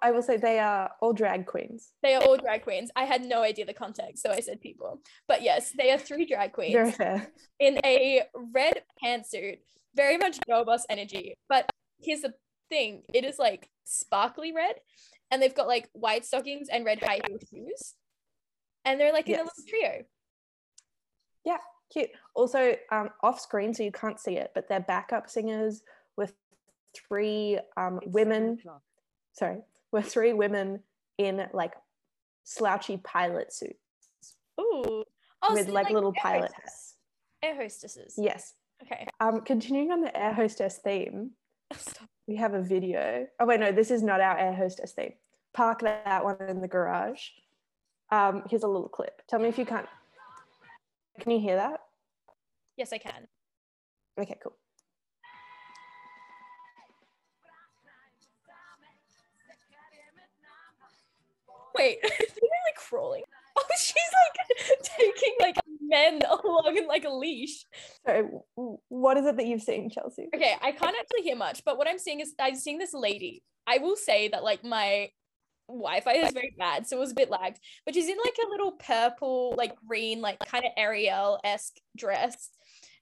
[0.02, 1.92] I will say they are all drag queens.
[2.02, 2.90] They are all drag queens.
[2.96, 5.02] I had no idea the context, so I said people.
[5.28, 7.28] But yes, they are three drag Very queens fair.
[7.60, 9.60] in a red pantsuit,
[9.96, 11.36] very much girl boss energy.
[11.48, 11.70] But
[12.02, 12.34] here's the
[12.70, 14.76] thing it is like sparkly red,
[15.30, 17.94] and they've got like white stockings and red high heel shoes.
[18.84, 20.04] And they're like in a little trio.
[21.46, 21.58] Yeah,
[21.94, 22.10] cute.
[22.34, 25.84] Also, um, off screen, so you can't see it, but they're backup singers
[26.18, 26.34] with
[26.96, 28.58] three um, women.
[29.34, 29.60] Sorry,
[29.92, 30.82] with three women
[31.18, 31.74] in like
[32.44, 33.76] slouchy pilot suits
[34.60, 35.04] Ooh.
[35.44, 36.96] Oh, with so like, little pilot hats.
[37.42, 38.16] Air hostesses.
[38.18, 38.54] Yes.
[38.84, 39.08] Okay.
[39.20, 41.32] Um, continuing on the air hostess theme,
[41.74, 42.08] Stop.
[42.28, 43.28] we have a video.
[43.40, 45.14] Oh wait, no, this is not our air hostess theme.
[45.54, 47.22] Park that one in the garage.
[48.12, 49.22] Um, here's a little clip.
[49.28, 49.88] Tell me if you can't.
[51.20, 51.82] Can you hear that?
[52.78, 53.28] Yes, I can.
[54.20, 54.54] Okay, cool.
[61.82, 63.24] Wait, they're like crawling.
[63.58, 67.65] Oh, she's like taking like men along in like a leash.
[68.08, 70.30] So, w- what is it that you've seen, Chelsea?
[70.34, 73.44] Okay, I can't actually hear much, but what I'm seeing is I'm seeing this lady.
[73.67, 75.10] I will say that like my
[75.67, 77.60] Wi-Fi is very bad, so it was a bit lagged.
[77.86, 82.52] But she's in like a little purple, like green, like kind of Ariel-esque dress.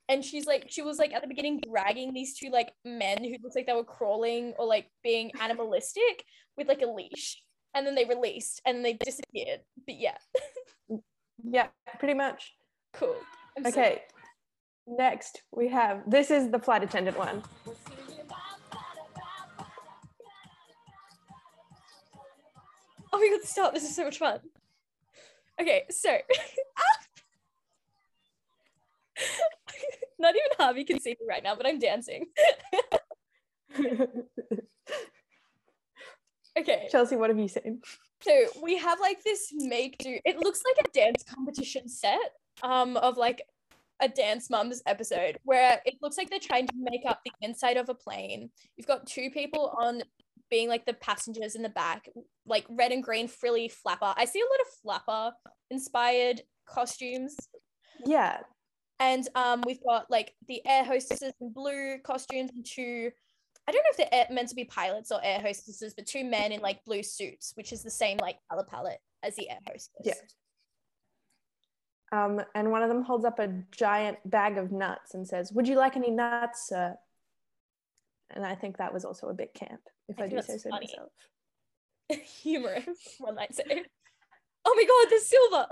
[0.09, 3.35] And she's like, she was like at the beginning dragging these two like men who
[3.43, 6.25] looked like they were crawling or like being animalistic
[6.57, 7.39] with like a leash.
[7.73, 9.61] And then they released and they disappeared.
[9.85, 10.17] But yeah,
[11.43, 11.67] Yeah,
[11.99, 12.55] pretty much.
[12.93, 13.15] cool.
[13.57, 14.03] I'm Okay.
[14.87, 17.43] Next, we have this is the flight attendant one.
[23.11, 23.73] Oh my god, stop.
[23.73, 24.39] This is so much fun.
[25.61, 26.09] Okay, so
[30.19, 32.27] not even Harvey can see me right now, but I'm dancing.
[36.59, 37.81] Okay, Chelsea, what have you seen?
[38.21, 40.19] so we have like this make do.
[40.25, 43.41] It looks like a dance competition set um of like
[44.01, 47.77] a dance mums episode where it looks like they're trying to make up the inside
[47.77, 48.49] of a plane.
[48.77, 50.03] You've got two people on
[50.49, 52.09] being like the passengers in the back,
[52.45, 54.13] like red and green frilly flapper.
[54.17, 55.35] I see a lot of flapper
[55.69, 57.35] inspired costumes.
[58.05, 58.39] Yeah,
[58.99, 63.11] And um we've got like the air hostesses in blue costumes and two
[63.69, 66.23] I don't know if they're air- meant to be pilots or air hostesses, but two
[66.23, 69.59] men in like blue suits, which is the same like color palette as the air
[69.67, 70.01] hostess.
[70.03, 70.13] Yeah.
[72.11, 75.67] Um, and one of them holds up a giant bag of nuts and says, "Would
[75.67, 76.97] you like any nuts, sir?"
[78.31, 80.71] And I think that was also a bit camp, if I I, do say so
[80.71, 80.87] funny.
[80.87, 81.11] myself.
[82.41, 83.83] Humorous, one might say.
[84.65, 85.67] Oh my god, there's silver!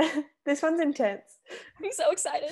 [0.00, 1.38] Um, this one's intense.
[1.80, 2.50] I'm so excited.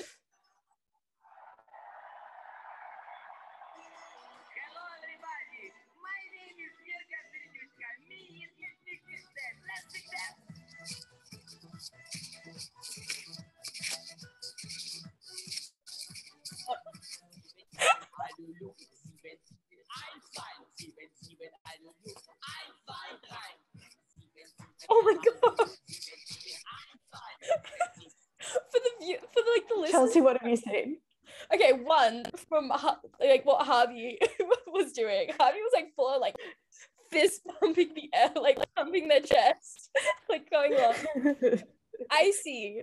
[24.89, 25.57] Oh my god.
[28.39, 29.91] for the view, for the, like the listeners.
[29.91, 30.97] Chelsea, what have you seen?
[31.53, 32.71] Okay, one from
[33.19, 34.19] like what Harvey
[34.67, 35.29] was doing.
[35.39, 36.35] Harvey was like full of like
[37.11, 39.89] fist pumping the air, like pumping their chest,
[40.29, 40.95] like going on.
[42.11, 42.81] I see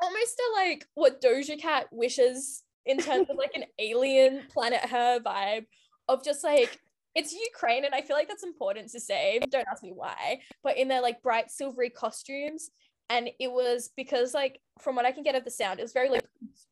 [0.00, 5.20] almost a like what Doja Cat wishes in terms of like an alien planet her
[5.20, 5.66] vibe
[6.08, 6.80] of just like
[7.14, 9.40] it's Ukraine and I feel like that's important to say.
[9.50, 12.70] Don't ask me why, but in their like bright silvery costumes.
[13.10, 15.92] And it was because like from what I can get of the sound, it was
[15.92, 16.24] very like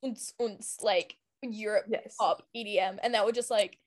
[0.05, 2.15] unts, unts, like Europe yes.
[2.19, 3.79] pop EDM, and that were just like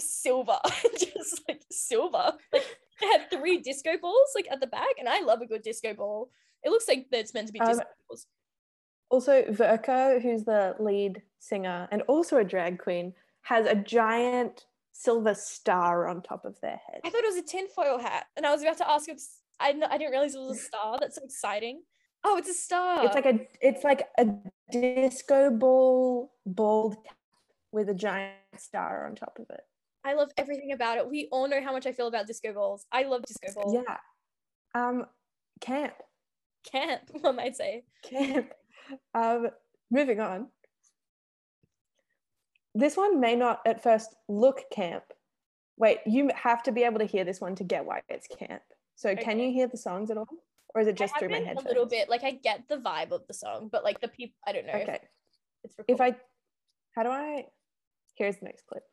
[0.00, 0.58] silver,
[0.98, 2.32] just like silver.
[2.52, 5.62] Like it had three disco balls like at the back, and I love a good
[5.62, 6.30] disco ball.
[6.62, 8.26] It looks like it's meant to be Um, disco balls.
[9.12, 15.34] Also, Verka, who's the lead singer and also a drag queen, has a giant silver
[15.34, 17.02] star on top of their head.
[17.04, 19.20] I thought it was a tinfoil hat, and I was about to ask if
[19.60, 20.96] I I didn't realize it was a star.
[20.98, 21.82] That's so exciting.
[22.24, 23.04] Oh, it's a star.
[23.04, 24.28] It's like a it's like a
[24.70, 27.16] disco ball bald cap
[27.70, 29.60] with a giant star on top of it.
[30.06, 31.06] I love everything about it.
[31.06, 32.86] We all know how much I feel about disco balls.
[32.90, 33.74] I love disco balls.
[33.74, 33.98] Yeah.
[34.74, 35.04] Um,
[35.60, 35.94] camp,
[36.64, 37.84] Camp, one might say.
[38.02, 38.52] camp.
[39.14, 39.48] Um,
[39.90, 40.48] moving on.
[42.74, 45.04] This one may not at first look camp.
[45.76, 48.62] Wait, you have to be able to hear this one to get why it's camp.
[48.94, 50.28] So, can you hear the songs at all,
[50.74, 51.66] or is it just I through my been headphones?
[51.66, 52.08] a little bit.
[52.08, 54.74] Like I get the vibe of the song, but like the people, I don't know.
[54.74, 55.00] Okay.
[55.64, 56.00] If it's If.
[56.00, 56.16] I,
[56.94, 57.46] how do I?
[58.14, 58.84] Here's the next clip.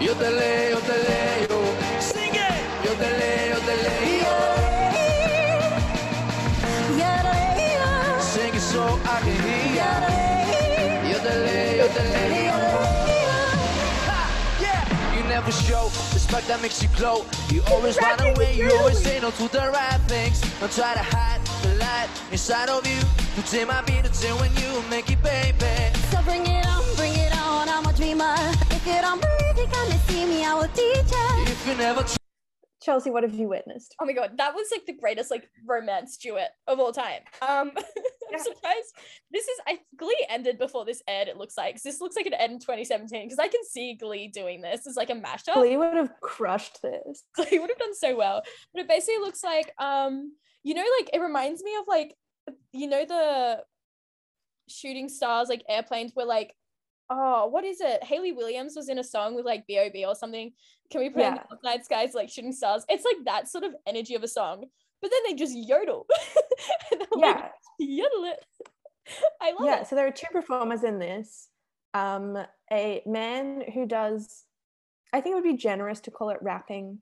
[0.00, 2.56] Yo te leo, te leo, sing it.
[2.86, 4.25] Yodelay, yodelay, yo.
[15.46, 17.24] Yeah, you never show respect that makes you glow.
[17.50, 20.40] You always run away, you always say no to the right things.
[20.58, 22.98] Don't try to hide the light inside of you.
[23.36, 25.98] You take my beat, it's when you make it, baby.
[26.10, 28.34] So bring it on, bring it on, I'm a dreamer.
[28.70, 31.52] If you don't believe you come and see me, I will teach you.
[31.52, 32.04] If you never
[32.82, 33.94] Chelsea, what have you witnessed?
[34.00, 37.22] Oh my god, that was like the greatest like romance duet of all time.
[37.42, 37.82] Um, Yeah.
[38.32, 38.94] I'm surprised.
[39.30, 41.28] This is I Glee ended before this aired.
[41.28, 44.28] It looks like this looks like it ended in 2017 because I can see Glee
[44.28, 45.54] doing this as like a mashup.
[45.54, 47.24] Glee would have crushed this.
[47.34, 51.10] Glee would have done so well, but it basically looks like um, you know, like
[51.12, 52.14] it reminds me of like
[52.72, 53.62] you know the
[54.68, 56.54] shooting stars like airplanes were like
[57.08, 60.52] oh what is it hayley williams was in a song with like bob or something
[60.90, 61.42] can we put in Yeah.
[61.48, 64.64] the night skies like shooting stars it's like that sort of energy of a song
[65.00, 66.06] but then they just yodel
[66.90, 67.48] they're like, Yeah,
[67.98, 68.44] yodel it
[69.40, 69.66] i love it.
[69.66, 69.80] yeah.
[69.82, 71.48] it So there are two performers in this.
[71.94, 72.36] Um,
[72.72, 74.44] a man who does,
[75.12, 76.98] I think it would be generous to call it rapping.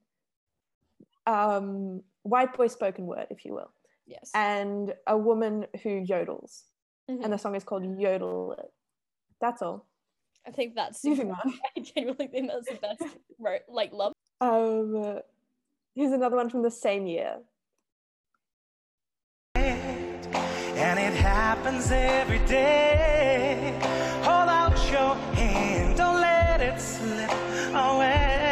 [1.26, 3.70] Um, white boy spoken word, if you will,
[4.06, 6.64] yes and a woman who yodels,
[7.10, 7.24] Mhm.
[7.24, 8.72] and the song is called "Yodel It."
[9.40, 9.86] That's all.
[10.46, 11.60] i think that's Moving super, on.
[11.76, 13.02] i genuinely think that's the best
[13.68, 14.12] like love
[14.42, 15.20] Um,
[15.94, 17.38] here's another one from the same year.
[20.96, 23.76] And it happens every day.
[24.22, 27.32] Hold out your hand, don't let it slip
[27.74, 28.44] away.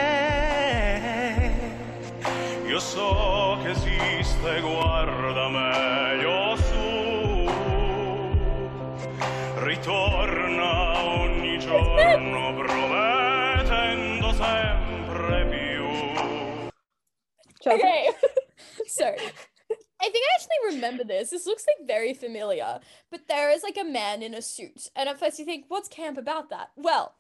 [2.67, 7.49] Io so che esiste, guarda meglio su.
[9.63, 15.87] Ritorna ogni giorno promettendo sempre più.
[17.65, 18.11] Okay.
[18.89, 19.15] so
[20.03, 21.31] I think I actually remember this.
[21.31, 22.81] This looks like very familiar,
[23.11, 24.89] but there is like a man in a suit.
[24.97, 26.71] And at first you think, what's camp about that?
[26.77, 27.15] Well,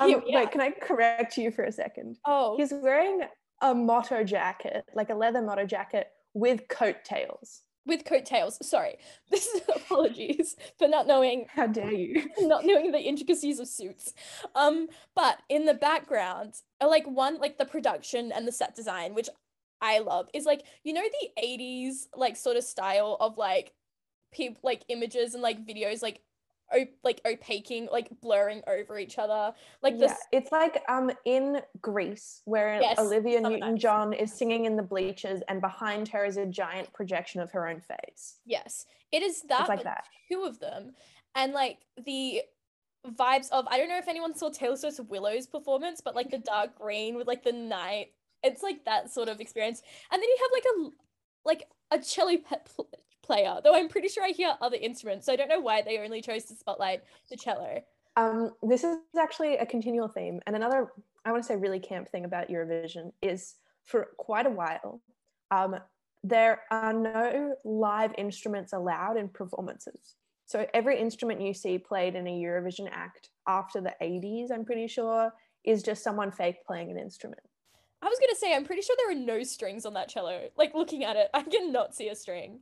[0.00, 2.18] Um, here we wait, can I correct you for a second?
[2.26, 3.22] Oh, He's wearing
[3.60, 7.62] a motto jacket, like a leather motto jacket with coattails.
[7.86, 8.58] with coattails.
[8.66, 8.96] Sorry.
[9.30, 12.24] This is apologies for not knowing How dare you?
[12.40, 14.12] not knowing the intricacies of suits.
[14.54, 19.14] Um, but in the background, uh, like one, like the production and the set design,
[19.14, 19.28] which
[19.82, 23.72] I love, is like you know the '80s like sort of style of like
[24.32, 26.20] people like images and like videos like
[26.74, 29.52] op- like opaquing, like blurring over each other,
[29.82, 30.18] like yeah, this.
[30.32, 35.42] it's like um in Grease where Yes, Olivia Newton John is singing in the bleachers
[35.48, 38.38] and behind her is a giant projection of her own face.
[38.46, 39.60] Yes, it is that.
[39.60, 40.04] It's like that.
[40.30, 40.92] two of them
[41.34, 42.42] and like the
[43.06, 46.38] vibes of I don't know if anyone saw Taylor Swift's Willows performance, but like the
[46.38, 48.12] dark green with like the night,
[48.42, 49.82] it's like that sort of experience.
[50.10, 50.90] And then you have like a
[51.44, 52.88] like a cello pl-
[53.22, 55.98] player, though I'm pretty sure I hear other instruments, so I don't know why they
[55.98, 57.82] only chose to spotlight the cello.
[58.16, 60.92] Um, this is actually a continual theme, and another
[61.24, 65.00] I want to say really camp thing about Eurovision is for quite a while,
[65.50, 65.76] um,
[66.24, 70.16] there are no live instruments allowed in performances.
[70.46, 74.86] So every instrument you see played in a Eurovision act after the 80s, I'm pretty
[74.86, 75.32] sure,
[75.64, 77.40] is just someone fake playing an instrument.
[78.02, 80.48] I was gonna say I'm pretty sure there are no strings on that cello.
[80.56, 82.60] Like looking at it, I cannot see a string.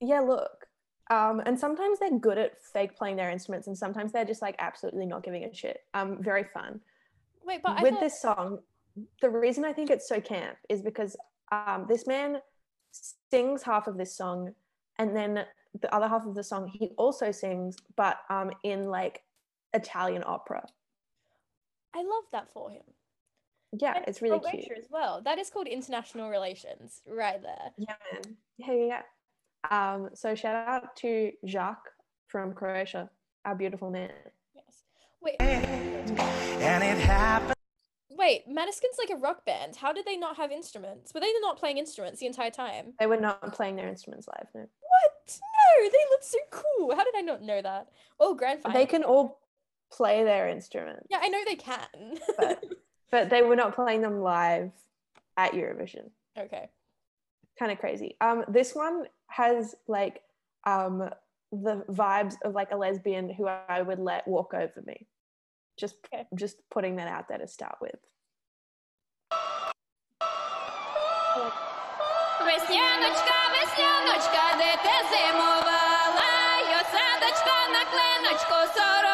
[0.00, 0.66] Yeah, look.
[1.10, 4.56] Um, and sometimes they're good at fake playing their instruments, and sometimes they're just like
[4.58, 5.80] absolutely not giving a shit.
[5.94, 6.80] Um, very fun.
[7.44, 8.58] Wait, but I with thought- this song,
[9.20, 11.16] the reason I think it's so camp is because
[11.52, 12.40] um, this man
[13.30, 14.54] sings half of this song,
[14.98, 15.44] and then
[15.80, 19.22] the other half of the song he also sings, but um, in like
[19.74, 20.64] Italian opera.
[21.94, 22.82] I love that for him.
[23.78, 24.78] Yeah, And it's really Croatia cute.
[24.78, 25.20] as well.
[25.24, 27.70] That is called international relations, right there.
[27.78, 28.36] Yeah, man.
[28.58, 29.02] Yeah, yeah,
[29.70, 29.92] yeah.
[29.94, 31.88] Um, so shout out to Jacques
[32.26, 33.10] from Croatia,
[33.44, 34.10] our beautiful man.
[34.54, 34.64] Yes.
[35.22, 37.54] Wait, And it happens.
[38.10, 38.48] wait.
[38.48, 39.76] Maneskin's like a rock band.
[39.76, 41.12] How did they not have instruments?
[41.14, 42.94] Were they not playing instruments the entire time?
[42.98, 44.48] They were not playing their instruments live.
[44.54, 44.60] No.
[44.62, 45.38] What?
[45.40, 46.94] No, they look so cool.
[46.96, 47.88] How did I not know that?
[48.18, 48.78] Oh, grand final.
[48.80, 49.38] They can all
[49.92, 52.18] play their instruments, Yeah, I know they can.
[52.38, 52.64] But-
[53.11, 54.71] but they were not playing them live
[55.37, 56.09] at Eurovision.
[56.37, 56.69] okay.
[57.59, 58.15] kind of crazy.
[58.21, 60.21] Um, this one has like
[60.65, 61.09] um
[61.51, 65.07] the vibes of like a lesbian who I would let walk over me.
[65.77, 66.25] Just Okay.
[66.35, 67.99] just putting that out there to start with.
[72.47, 76.31] Весняночка, весняночка, де ти зимувала?
[76.71, 79.08] Йо садочко на клиночку, сорочечку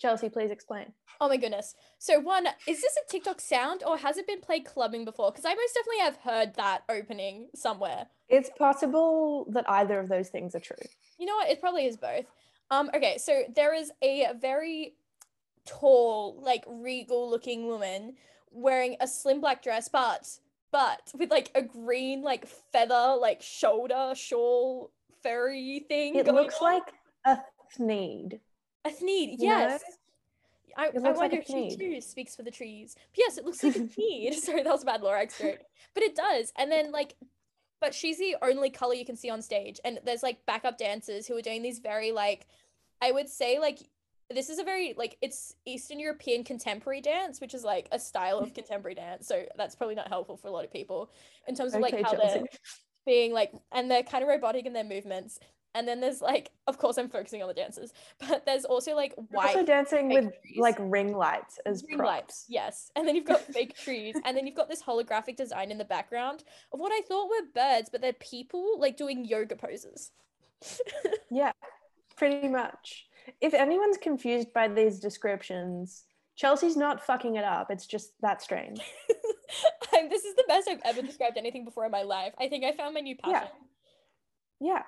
[0.00, 0.92] Chelsea, please explain.
[1.20, 1.74] Oh my goodness.
[1.98, 5.30] So one, is this a TikTok sound or has it been played clubbing before?
[5.30, 8.06] Because I most definitely have heard that opening somewhere.
[8.28, 10.76] It's possible that either of those things are true.
[11.18, 11.50] You know what?
[11.50, 12.24] It probably is both.
[12.70, 14.94] Um, okay, so there is a very
[15.66, 18.14] tall, like regal looking woman
[18.50, 20.38] wearing a slim black dress, but
[20.72, 24.90] but with like a green like feather like shoulder shawl
[25.22, 26.14] furry thing.
[26.14, 26.72] It looks on.
[26.72, 26.94] like
[27.26, 27.38] a
[27.76, 28.40] thneed.
[28.84, 29.38] A thneed.
[29.38, 29.44] know?
[29.44, 29.82] Yes.
[30.76, 32.94] I, I looks like wonder if she too speaks for the trees.
[33.12, 34.34] But yes, it looks like a thneed.
[34.40, 35.60] Sorry, that was a bad Lorax joke.
[35.94, 36.52] But it does.
[36.56, 37.16] And then like
[37.80, 39.80] but she's the only color you can see on stage.
[39.84, 42.46] And there's like backup dancers who are doing these very like
[43.02, 43.78] I would say like
[44.32, 48.38] this is a very like it's Eastern European contemporary dance, which is like a style
[48.38, 49.26] of contemporary dance.
[49.26, 51.10] So that's probably not helpful for a lot of people
[51.48, 52.38] in terms of like Okay, how Chelsea.
[52.38, 52.46] they're
[53.06, 55.40] being like and they're kind of robotic in their movements.
[55.74, 57.92] And then there's like of course I'm focusing on the dancers,
[58.28, 60.58] but there's also like white also dancing with trees.
[60.58, 62.08] like ring lights as ring props.
[62.08, 62.90] lights, yes.
[62.96, 65.84] And then you've got fake trees, and then you've got this holographic design in the
[65.84, 66.42] background
[66.72, 70.10] of what I thought were birds, but they're people like doing yoga poses.
[71.30, 71.52] Yeah,
[72.16, 73.06] pretty much.
[73.40, 76.02] If anyone's confused by these descriptions,
[76.34, 77.70] Chelsea's not fucking it up.
[77.70, 78.80] It's just that strange.
[79.94, 82.32] I'm, this is the best I've ever described anything before in my life.
[82.38, 83.32] I think I found my new Yeah.
[83.40, 83.56] passion.
[84.60, 84.82] Yeah.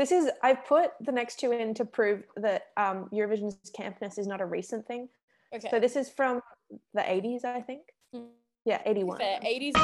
[0.00, 4.26] This is, I've put the next two in to prove that um, Eurovision's campness is
[4.26, 5.10] not a recent thing.
[5.54, 5.68] Okay.
[5.70, 6.40] So this is from
[6.94, 7.82] the 80s, I think.
[8.16, 8.28] Mm.
[8.64, 9.18] Yeah, 81.
[9.18, 9.40] Fair.
[9.40, 9.76] 80s.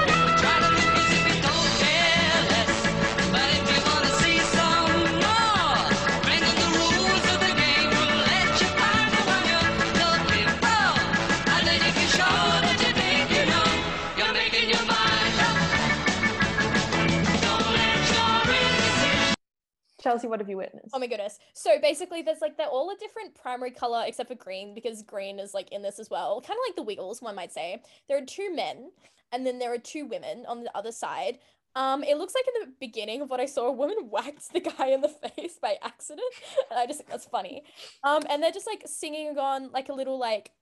[20.07, 20.91] Chelsea, what have you witnessed?
[20.93, 21.41] Oh my goodness.
[21.53, 25.41] So basically there's like they're all a different primary color except for green because green
[25.41, 26.41] is like in this as well.
[26.41, 27.83] Kind of like the Wiggles, one might say.
[28.07, 28.93] There are two men
[29.33, 31.39] and then there are two women on the other side.
[31.75, 34.61] Um, it looks like in the beginning of what I saw, a woman whacked the
[34.61, 36.33] guy in the face by accident.
[36.71, 37.65] And I just think that's funny.
[38.05, 40.53] Um, and they're just like singing on like a little like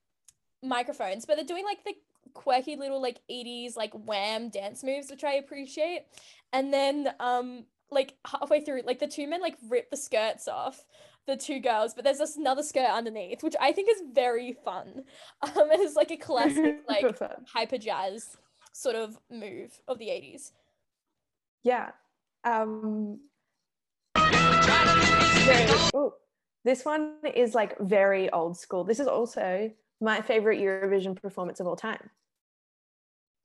[0.63, 1.93] microphones, but they're doing like the
[2.33, 6.05] quirky little like 80s like wham dance moves, which I appreciate.
[6.51, 10.85] And then um like halfway through, like the two men like rip the skirts off
[11.27, 15.03] the two girls, but there's this another skirt underneath, which I think is very fun.
[15.43, 17.05] Um, it's like a classic like
[17.47, 18.37] hyper jazz
[18.73, 20.51] sort of move of the 80s.
[21.63, 21.91] Yeah.
[22.43, 23.19] Um,
[24.15, 26.13] Try to look as if very, ooh,
[26.63, 28.83] this one is like very old school.
[28.83, 29.71] This is also
[30.01, 32.09] my favorite Eurovision performance of all time.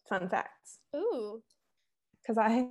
[0.08, 0.78] Fun facts.
[0.96, 1.42] Ooh.
[2.20, 2.66] Because I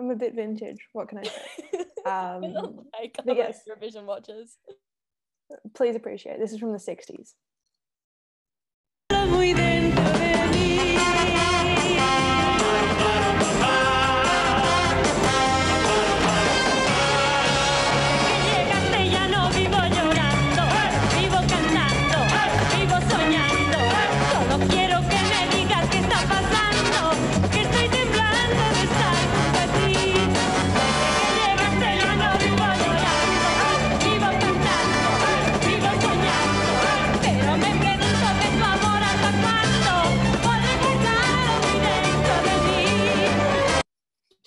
[0.00, 0.88] am a bit vintage.
[0.92, 1.30] What can I say?
[2.06, 3.60] Um, like other yes.
[3.68, 4.56] Eurovision watchers.
[5.74, 6.38] Please appreciate.
[6.38, 7.34] This is from the 60s.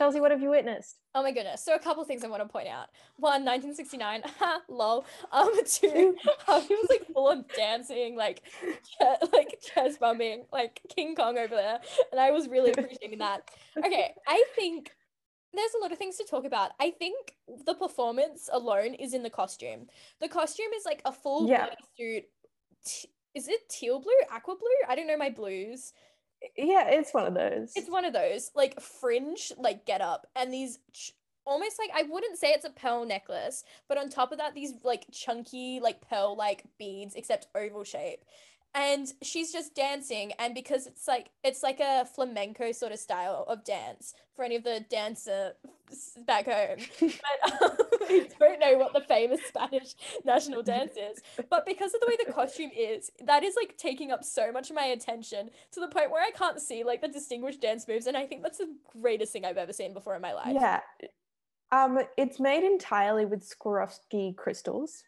[0.04, 0.98] Chelsea, what have you witnessed?
[1.16, 1.64] Oh my goodness.
[1.64, 2.88] So a couple things I want to point out.
[3.16, 4.24] One, 1969.
[4.38, 5.06] Ha, lol.
[5.32, 6.18] Um, two,
[6.50, 8.44] um, he was like full on dancing, like,
[9.00, 11.80] che- like chest bumping, like King Kong over there,
[12.12, 13.50] and I was really appreciating that.
[13.78, 14.92] Okay, I think
[15.54, 16.72] there's a lot of things to talk about.
[16.82, 17.36] I think
[17.66, 19.88] the performance alone is in the costume.
[20.20, 21.68] The costume is like a full Yeah.
[21.68, 22.24] bodysuit.
[22.86, 24.90] T- is it teal blue, aqua blue?
[24.90, 25.94] I don't know my blues.
[26.58, 27.74] Yeah, it's one of those.
[27.76, 31.14] It's one of those like fringe like get up and these ch-
[31.46, 34.74] almost like I wouldn't say it's a pearl necklace, but on top of that these
[34.84, 38.24] like chunky like pearl like beads except oval shape.
[38.76, 43.46] And she's just dancing and because it's like it's like a flamenco sort of style
[43.48, 45.54] of dance for any of the dancer
[46.26, 46.80] back home.
[47.42, 47.78] But um,
[48.10, 49.94] we don't know what the famous Spanish
[50.26, 51.22] national dance is.
[51.50, 54.70] But because of the way the costume is, that is like taking up so much
[54.70, 58.08] of my attention to the point where I can't see like the distinguished dance moves.
[58.08, 60.54] And I think that's the greatest thing I've ever seen before in my life.
[60.54, 60.80] Yeah.
[61.72, 65.04] Um, it's made entirely with Swarovski crystals.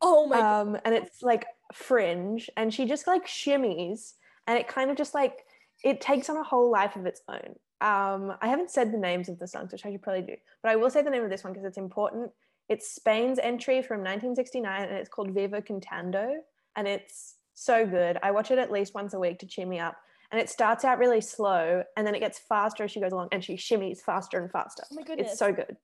[0.00, 0.60] Oh my god.
[0.60, 4.14] Um, and it's like fringe, and she just like shimmies,
[4.46, 5.44] and it kind of just like
[5.84, 7.54] it takes on a whole life of its own.
[7.80, 10.70] Um, I haven't said the names of the songs, which I should probably do, but
[10.70, 12.30] I will say the name of this one because it's important.
[12.68, 16.38] It's Spain's entry from 1969, and it's called Vivo Cantando,
[16.76, 18.18] and it's so good.
[18.22, 19.96] I watch it at least once a week to cheer me up.
[20.30, 23.28] And it starts out really slow, and then it gets faster as she goes along,
[23.32, 24.82] and she shimmies faster and faster.
[24.92, 25.30] Oh my goodness.
[25.30, 25.76] It's so good.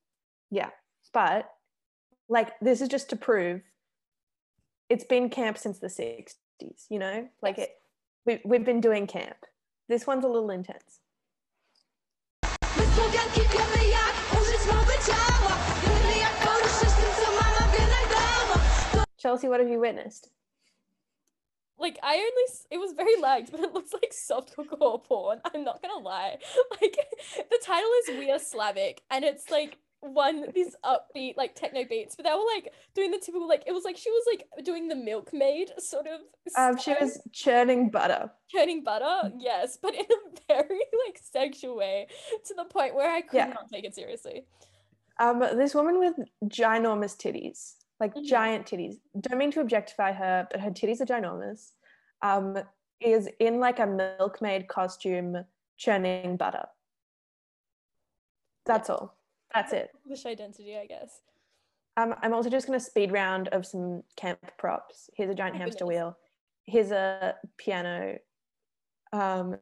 [0.51, 0.69] Yeah.
[1.15, 1.49] But
[2.29, 3.63] like this is just to prove
[4.89, 7.29] it's been camp since the 60s, you know?
[7.43, 7.71] Like it
[8.27, 9.37] we, we've been doing camp.
[9.89, 11.01] This one's a little intense.
[12.43, 19.05] My smoganki wiemy jak użyć mowy ciała Wiemy jak poruszyć tym, co mama wie najdała
[19.17, 20.35] Chelsea, what have you witnessed?
[21.79, 25.41] like I only it was very lagged, but it looks like softcore porn.
[25.45, 26.39] I'm not gonna lie.
[26.81, 26.97] Like
[27.51, 32.15] the title is We Are Slavic, and it's like one these upbeat like techno beats,
[32.17, 34.89] but they were like doing the typical like it was like she was like doing
[34.89, 36.21] the milkmaid sort of.
[36.57, 38.31] Um, she was churning butter.
[38.49, 42.07] churning butter, yes, but in a very like sexual way,
[42.47, 43.47] to the point where I could Yeah.
[43.47, 44.45] not take it seriously.
[45.21, 46.15] Um, this woman with
[46.47, 48.25] ginormous titties, like Mhm.
[48.25, 48.97] giant titties.
[49.21, 51.73] Don't mean to objectify her, but her titties are ginormous.
[52.23, 52.59] Um,
[53.01, 55.45] is in like a milkmaid costume
[55.77, 56.67] churning butter.
[58.67, 59.17] That's all.
[59.55, 59.91] That's it.
[60.05, 61.21] Wish identity, I guess.
[61.97, 65.09] Um, I'm also just going to speed round of some camp props.
[65.17, 65.97] Here's a giant Oh, hamster goodness.
[65.97, 66.19] wheel.
[66.67, 68.19] Here's a piano.
[69.13, 69.57] Um,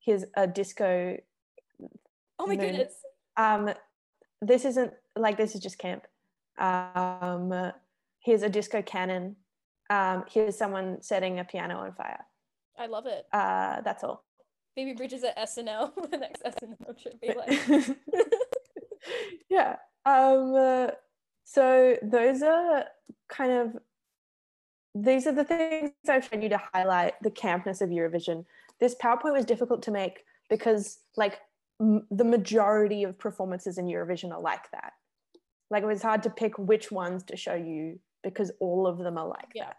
[0.00, 1.16] here's a disco.
[2.38, 2.66] Oh my Moon.
[2.66, 2.94] goodness.
[3.36, 3.70] Um,
[4.42, 6.06] this isn't like this is just camp.
[6.58, 7.72] Um,
[8.22, 9.36] here's a disco cannon.
[9.88, 12.24] Um, here's someone setting a piano on fire.
[12.78, 13.24] I love it.
[13.32, 14.24] Uh, that's all.
[14.74, 15.92] Phoebe Bridgers at SNL.
[16.10, 17.48] the next SNL should be like.
[19.50, 19.76] yeah.
[20.06, 20.86] Um, uh,
[21.44, 22.84] so those are
[23.28, 23.76] kind of
[24.94, 28.44] these are the things I've shown you to highlight the campness of Eurovision.
[28.80, 31.38] This PowerPoint was difficult to make because like
[31.80, 34.94] m- the majority of performances in Eurovision are like that.
[35.70, 39.16] Like it was hard to pick which ones to show you because all of them
[39.16, 39.66] are like Yeah.
[39.66, 39.76] that.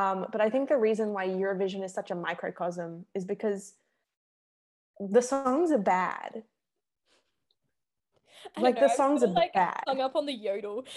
[0.00, 3.74] Um, but I think the reason why Eurovision is such a microcosm is because
[4.98, 6.42] the songs are bad.
[8.58, 9.80] Like, the know, I songs are like bad.
[9.86, 10.84] Hung up on the yodel.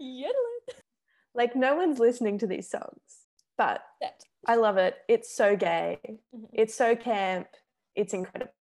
[0.00, 0.34] Yodeling.
[1.34, 3.82] like no one's listening to these songs but
[4.46, 5.98] i love it it's so gay
[6.34, 6.48] Mhm.
[6.52, 7.48] it's so camp
[7.94, 8.52] it's incredible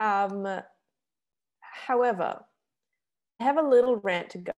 [0.00, 0.62] um
[1.60, 2.44] however
[3.38, 4.52] i have a little rant to go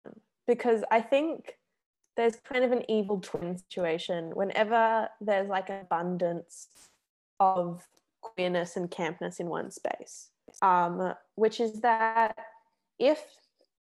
[0.46, 1.58] because i think
[2.16, 6.68] there's kind of an evil twin situation whenever there's like an abundance
[7.40, 7.82] of
[8.22, 10.28] queerness and campness in one space
[10.62, 12.36] um which is that
[12.98, 13.22] if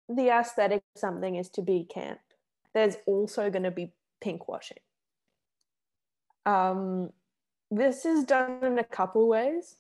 [0.09, 2.21] the aesthetic of something is to be camp
[2.77, 4.77] there's also going to be pink washing.
[6.45, 7.11] Um,
[7.71, 9.77] this is done in a couple ways.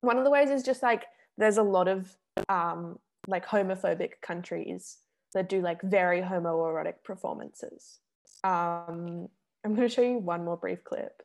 [0.00, 1.04] One of the ways is just like
[1.36, 2.16] there's a lot of
[2.48, 4.96] um, like homophobic countries
[5.34, 8.00] that do like very homoerotic performances.
[8.42, 9.28] Um,
[9.62, 11.22] I'm going to show you one more brief clip.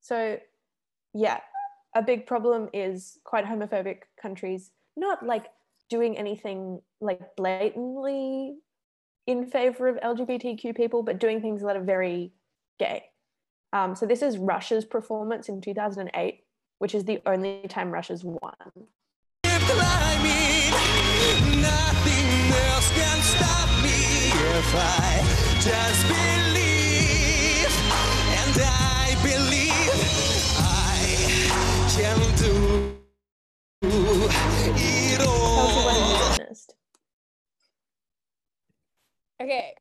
[0.00, 0.38] So,
[1.14, 1.40] yeah,
[1.94, 5.46] a big problem is quite homophobic countries not like
[5.88, 8.56] doing anything like blatantly
[9.26, 12.32] in favor of LGBTQ people, but doing things that are very
[12.78, 13.04] gay.
[13.72, 16.44] Um, so this is Russia's performance in 2008,
[16.78, 18.54] which is the only time Russia's won.
[39.46, 39.74] Okay.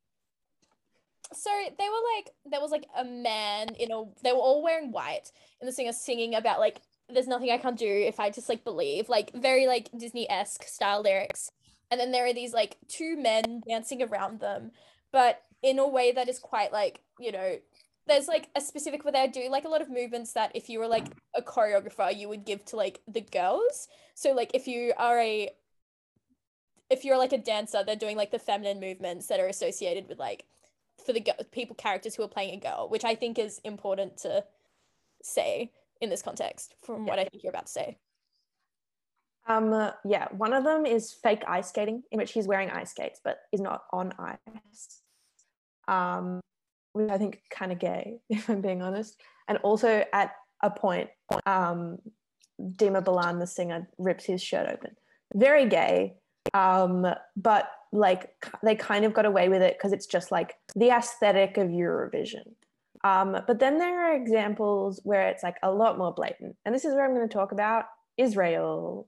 [1.34, 4.92] So they were like, there was like a man in a, they were all wearing
[4.92, 8.48] white, and the singer singing about like, there's nothing I can't do if I just
[8.48, 11.50] like believe, like very like Disney esque style lyrics.
[11.90, 14.72] And then there are these like two men dancing around them,
[15.12, 17.58] but in a way that is quite like, you know,
[18.08, 20.78] there's like a specific where they do like a lot of movements that if you
[20.78, 23.88] were like a choreographer, you would give to like the girls.
[24.14, 25.50] So like if you are a
[26.90, 30.20] if you're like a dancer, they're doing like the feminine movements that are associated with
[30.20, 30.46] like
[31.06, 34.44] for the people characters who are playing a girl, which I think is important to
[35.22, 35.72] say
[36.02, 37.98] in this context from what I think you're about to say.
[39.48, 42.92] Um, uh, yeah, one of them is fake ice skating, in which he's wearing ice
[42.92, 45.02] skates but is not on ice.
[45.88, 46.42] Um,
[46.94, 49.20] which I think kind of gay, if I'm being honest.
[49.48, 50.32] And also at
[50.64, 51.10] a point,
[51.46, 51.98] um,
[52.60, 54.96] Dima Bilan, the singer, rips his shirt open.
[55.34, 56.16] Very gay,
[56.54, 58.30] um, but like
[58.64, 62.54] they kind of got away with it because it's just like the aesthetic of Eurovision.
[63.04, 66.56] Um, but then there are examples where it's like a lot more blatant.
[66.66, 67.86] And this is where I'm going to talk about
[68.18, 69.08] Israel.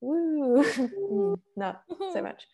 [0.00, 0.64] Woo.
[1.10, 1.74] Mm, no,
[2.12, 2.44] so much.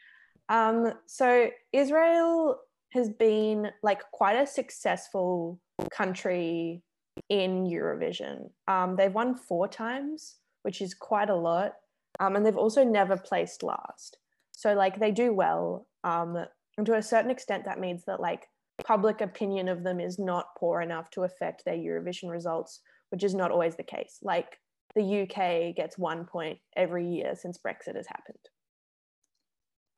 [0.49, 2.59] Um, so Israel
[2.93, 5.61] has been like quite a successful
[5.91, 6.83] country
[7.29, 8.51] in Eurovision.
[8.69, 11.75] Um, they've won four times, which is quite a lot.
[12.21, 14.19] Um, and they've also never placed last.
[14.53, 15.87] So like they do well.
[16.05, 16.37] Um,
[16.79, 18.47] and to a certain extent, that means that like
[18.85, 23.35] public opinion of them is not poor enough to affect their Eurovision results, which is
[23.35, 24.19] not always the case.
[24.23, 24.59] Like
[24.95, 28.39] the UK gets one point every year since Brexit has happened.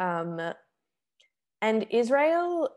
[0.01, 0.55] Um,
[1.61, 2.69] and Israel,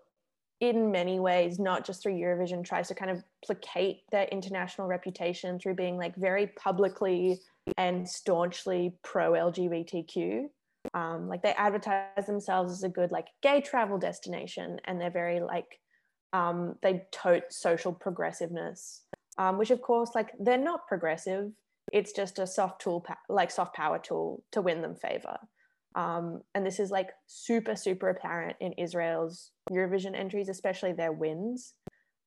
[0.59, 5.59] in many ways, not just through Eurovision, tries to kind of placate their international reputation
[5.59, 7.39] through being like very publicly
[7.77, 10.45] and staunchly pro LGBTQ.
[10.93, 15.39] Um, like they advertise themselves as a good like gay travel destination, and they're very
[15.39, 15.79] like
[16.33, 19.01] um, they tote social progressiveness,
[19.37, 21.51] um, which of course like they're not progressive.
[21.93, 25.37] It's just a soft tool, like soft power tool to win them favor.
[25.95, 31.73] Um, and this is like super, super apparent in Israel's Eurovision entries, especially their wins.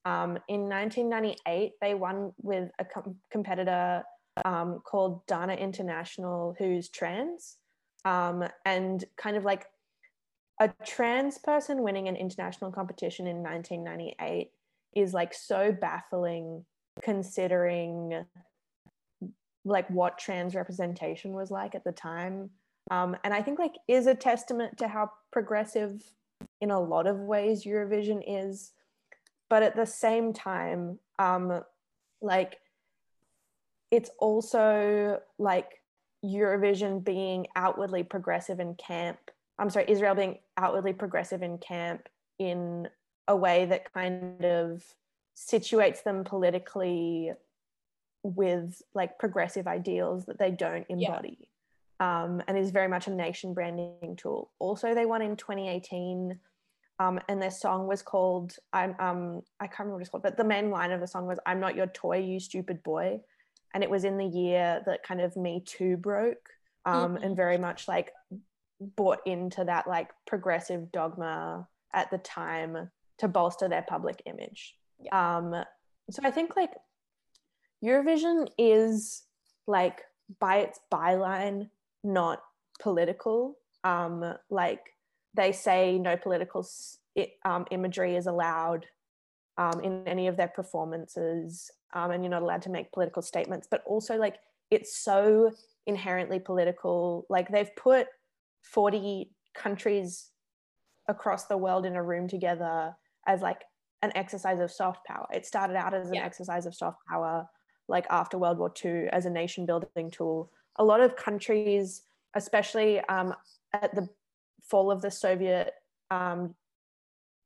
[0.05, 4.03] Um, in 1998, they won with a com- competitor
[4.45, 7.57] um, called Dana International, who's trans.
[8.05, 9.67] Um, and kind of like
[10.61, 14.51] a trans person winning an international competition in 1998
[14.95, 16.65] is like so baffling
[17.03, 18.25] considering
[19.65, 22.51] like what trans representation was like at the time
[22.91, 26.03] um, and i think like is a testament to how progressive
[26.61, 28.73] in a lot of ways eurovision is
[29.51, 31.63] but at the same time um,
[32.23, 32.59] like
[33.95, 35.81] it's also like
[36.25, 39.19] eurovision being outwardly progressive in camp
[39.59, 42.89] i'm sorry israel being outwardly progressive in camp in
[43.29, 44.83] a way that kind of
[45.37, 47.33] situates them politically
[48.23, 51.09] with like progressive ideals that they don't Yeah.
[51.09, 51.51] embody
[52.01, 54.51] um, and is very much a nation branding tool.
[54.59, 56.39] Also, they won in 2018,
[56.99, 60.37] um, and their song was called "I'm." Um, I can't remember what it's called, but
[60.37, 63.21] the main line of the song was "I'm not your toy, you stupid boy,"
[63.75, 66.49] and it was in the year that kind of Me Too broke,
[66.87, 68.13] um, and very much like
[68.81, 74.77] bought into that like progressive dogma at the time to bolster their public image.
[75.13, 75.65] Um,
[76.11, 76.73] so I think like
[77.85, 79.23] Eurovision is
[79.67, 80.03] like
[80.41, 81.69] by its byline
[82.03, 82.43] not
[82.81, 83.59] political.
[83.83, 84.81] Um, like
[85.35, 88.87] they say, no political s- i- um, imagery is allowed
[89.59, 93.67] um, in any of their performances, um, and you're not allowed to make political statements.
[93.71, 94.39] But also, like
[94.71, 95.53] it's so
[95.87, 97.27] inherently political.
[97.29, 98.09] Like they've put
[98.63, 100.31] 40 countries
[101.09, 102.97] across the world in a room together
[103.27, 103.65] as like
[104.03, 105.27] an exercise of soft power.
[105.33, 106.23] It started out as an Yeah.
[106.23, 107.47] exercise of soft power,
[107.89, 110.51] like after World War II, as a nation building tool.
[110.77, 112.03] A lot of countries,
[112.35, 113.35] especially um,
[113.73, 114.09] at the
[114.63, 115.75] fall of the Soviet
[116.11, 116.55] um,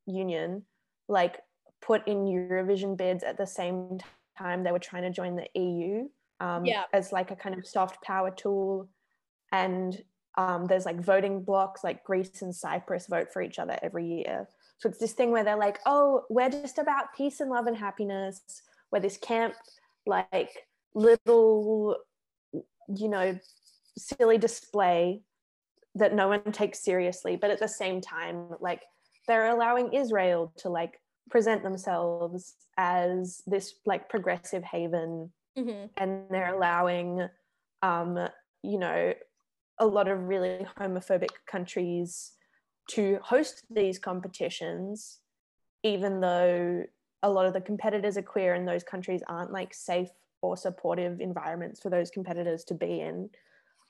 [0.07, 0.65] Union,
[1.09, 1.41] like
[1.81, 3.99] put in Eurovision bids at the same
[4.37, 6.09] time they were trying to join the EU
[6.41, 6.85] um, Yeah.
[6.93, 8.89] as like a kind of soft power tool.
[9.53, 10.01] And
[10.37, 14.49] um, there's like voting blocks, like Greece and Cyprus vote for each other every year.
[14.79, 17.77] So it's this thing where they're like, oh, we're just about peace and love and
[17.77, 18.41] happiness.
[18.93, 19.55] We're this camp,
[20.07, 21.97] like little,
[22.53, 23.39] you know,
[23.97, 25.23] silly display
[25.97, 27.35] that no one takes seriously.
[27.37, 28.83] But at the same time, like
[29.27, 31.01] they're allowing Israel to like
[31.31, 37.29] present themselves as this like progressive haven hmm and they're allowing
[37.83, 38.19] um
[38.63, 39.13] you know
[39.81, 42.33] a lot of really homophobic countries
[42.89, 45.21] to host these competitions
[45.83, 46.85] even though
[47.23, 50.09] a lot of the competitors are queer and those countries aren't like safe
[50.43, 53.29] or supportive environments for those competitors to be in.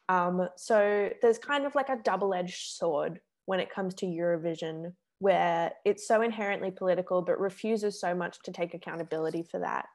[0.09, 5.73] Um, so there's kind of like a double-edged sword when it comes to eurovision where
[5.85, 9.87] it's so inherently political but refuses so much to take accountability for that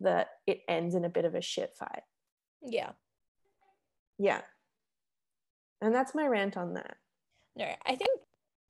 [0.00, 2.02] that it ends in a bit of a shit fight.
[2.62, 2.90] Yeah.
[4.18, 4.42] Yeah.
[5.80, 6.96] And that's my rant on that.
[7.54, 8.10] No, I think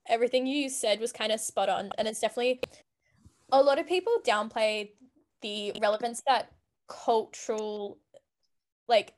[0.08, 1.90] everything you said was kind of spot on.
[1.98, 2.60] And it's definitely
[3.50, 4.90] a lot of people downplay
[5.42, 6.52] the relevance that
[6.88, 7.98] cultural,
[8.88, 9.14] like,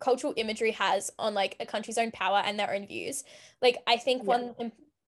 [0.00, 3.22] cultural imagery has on like a country's own power and their own views.
[3.60, 4.28] Like, I think Yeah.
[4.28, 4.72] one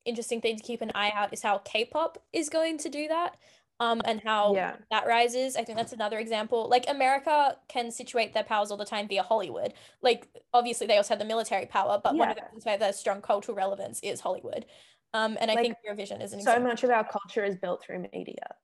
[0.08, 3.38] interesting thing to keep an eye out is how K-pop is going to do that.
[3.80, 4.78] Um, and how Yeah.
[4.90, 5.56] that rises.
[5.56, 6.68] I think that's another example.
[6.68, 9.76] Like America can situate their powers all the time via Hollywood.
[10.02, 12.78] Like obviously they also have the military power, but one of the things where why
[12.80, 14.66] there's strong cultural relevance is Hollywood.
[15.14, 16.70] Um, and I Like, think Eurovision is an So example.
[16.70, 18.56] much of our culture is built through media.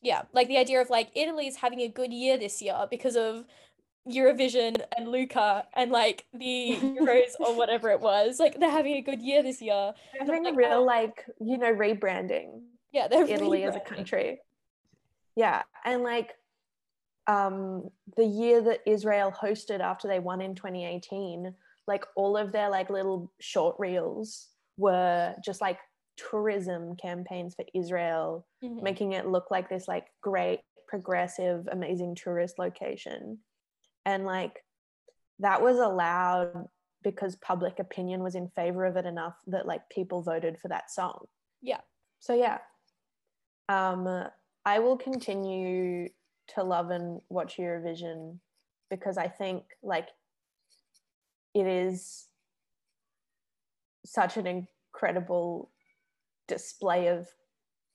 [0.00, 3.44] Yeah, like the idea of like Italy's having a good year this year because of
[4.08, 8.38] Eurovision and Luca and like the Euros or whatever it was.
[8.38, 9.92] Like they're having a good year this year.
[10.12, 10.84] They're having a like, real oh.
[10.84, 14.40] like you know rebranding Yeah, they're Italy as a country.
[15.34, 16.34] Yeah, and like
[17.26, 21.54] um the year that Israel hosted after they won in 2018,
[21.86, 25.78] like all of their like little short reels were just like
[26.16, 28.82] tourism campaigns for Israel, Mhm.
[28.82, 33.38] making it look like this like great progressive amazing tourist location.
[34.06, 34.64] And like
[35.40, 36.68] that was allowed
[37.02, 40.90] because public opinion was in favor of it enough that like people voted for that
[40.90, 41.26] song.
[41.60, 41.80] Yeah.
[42.20, 42.58] So yeah.
[43.68, 44.28] Um
[44.64, 46.08] I will continue
[46.54, 48.38] to love and watch Eurovision
[48.88, 50.08] because I think like
[51.54, 52.26] it is
[54.04, 55.70] such an incredible
[56.48, 57.28] display of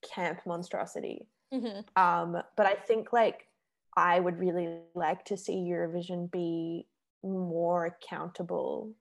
[0.01, 1.27] camp monstrosity.
[1.53, 1.85] Mhm.
[1.97, 3.47] Um, but I think like
[3.95, 6.87] I would really like to see Eurovision be
[7.23, 8.93] more accountable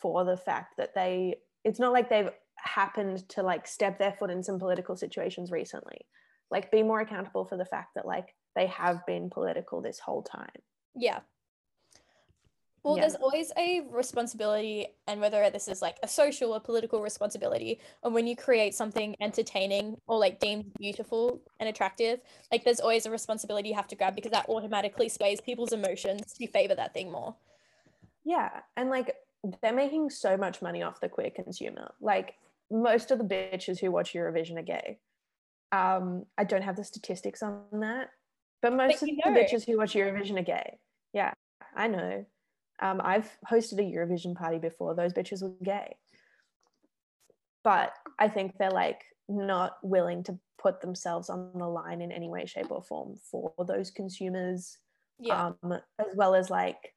[0.00, 4.30] for the fact that they it's not like they've happened to like step their foot
[4.30, 6.06] in some political situations recently.
[6.50, 10.22] Like be more accountable for the fact that like they have been political this whole
[10.22, 10.48] time.
[10.94, 11.20] Yeah.
[12.82, 13.02] Well, Yeah.
[13.02, 18.14] there's always a responsibility, and whether this is like a social or political responsibility, and
[18.14, 22.20] when you create something entertaining or like deemed beautiful and attractive,
[22.52, 26.32] like there's always a responsibility you have to grab because that automatically sways people's emotions
[26.34, 27.34] to favor that thing more.
[28.24, 29.16] Yeah, and like
[29.60, 31.92] they're making so much money off the queer consumer.
[32.00, 32.34] Like
[32.70, 34.98] most of the bitches who watch Eurovision are gay.
[35.72, 38.10] Um, I don't have the statistics on that,
[38.62, 40.78] but most of you the bitches who watch Eurovision are gay.
[41.12, 41.34] Yeah,
[41.74, 42.24] I know.
[42.80, 44.94] Um, I've hosted a Eurovision party before.
[44.94, 45.96] Those bitches were gay,
[47.64, 52.28] but I think they're like not willing to put themselves on the line in any
[52.28, 54.78] way, shape, or form for those consumers
[55.18, 55.52] Yeah.
[55.62, 56.94] um, as well as like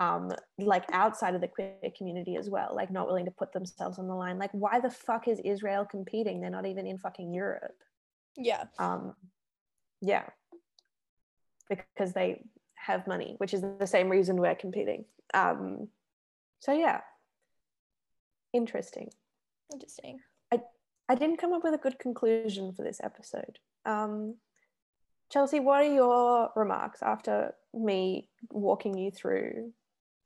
[0.00, 3.98] um, like outside of the queer community as well, like not willing to put themselves
[3.98, 4.38] on the line.
[4.38, 6.40] Like, why the fuck is Israel competing?
[6.40, 7.74] They're not even in fucking Europe.
[8.36, 8.64] yeah.
[8.78, 9.14] Um,
[10.00, 10.26] yeah,
[11.68, 12.44] because they
[12.88, 15.04] have money, which is the same reason we're competing.
[15.34, 15.88] Um,
[16.58, 17.00] so yeah,
[18.52, 19.10] interesting.
[19.72, 20.18] Interesting.
[20.52, 20.60] I
[21.08, 23.58] I didn't come up with a good conclusion for this episode.
[23.84, 24.36] Um,
[25.30, 29.72] Chelsea, what are your remarks after me walking you through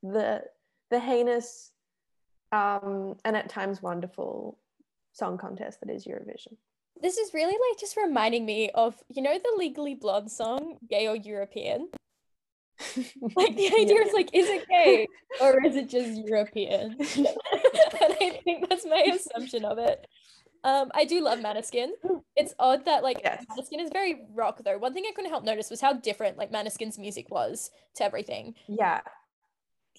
[0.03, 0.43] the
[0.91, 1.73] the heinous
[2.53, 4.59] um, and at times wonderful
[5.13, 6.57] song contest that is Eurovision?
[7.01, 11.09] This is really like just reminding me of, you know, the Legally Blonde song, Gay
[11.09, 11.89] or European?
[13.37, 15.07] Like the idea is like, is it gay
[15.41, 16.97] or is it just European?
[17.17, 17.29] and
[18.21, 20.07] I think that's my assumption of it.
[20.65, 21.89] Um, I do love Maneskin.
[22.37, 23.45] It's odd that like Yes.
[23.51, 24.79] Maneskin is very rock though.
[24.79, 28.55] One thing I couldn't help notice was how different like Maneskin's music was to everything.
[28.69, 29.01] yeah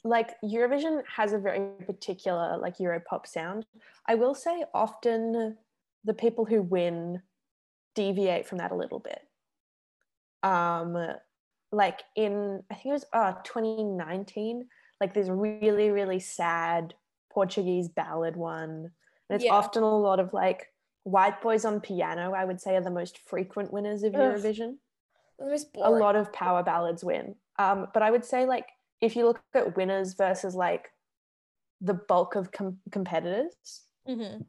[0.05, 3.65] like eurovision has a very particular like euro pop sound
[4.05, 5.55] i will say often
[6.03, 7.21] the people who win
[7.95, 9.21] deviate from that a little bit
[10.43, 10.97] um
[11.73, 14.67] like in i think it was uh 2019
[15.01, 16.93] like this really really sad
[17.31, 18.91] portuguese ballad one
[19.29, 19.53] and it's Yeah.
[19.53, 20.71] often a lot of like
[21.03, 24.21] white boys on piano i would say are the most frequent winners of Ugh.
[24.21, 24.77] eurovision
[25.39, 27.35] The most a lot of power ballads win.
[27.59, 28.67] Um, but I would say like
[29.01, 30.91] if you look at winners versus like
[31.81, 34.45] the bulk of com- competitors, Mhm.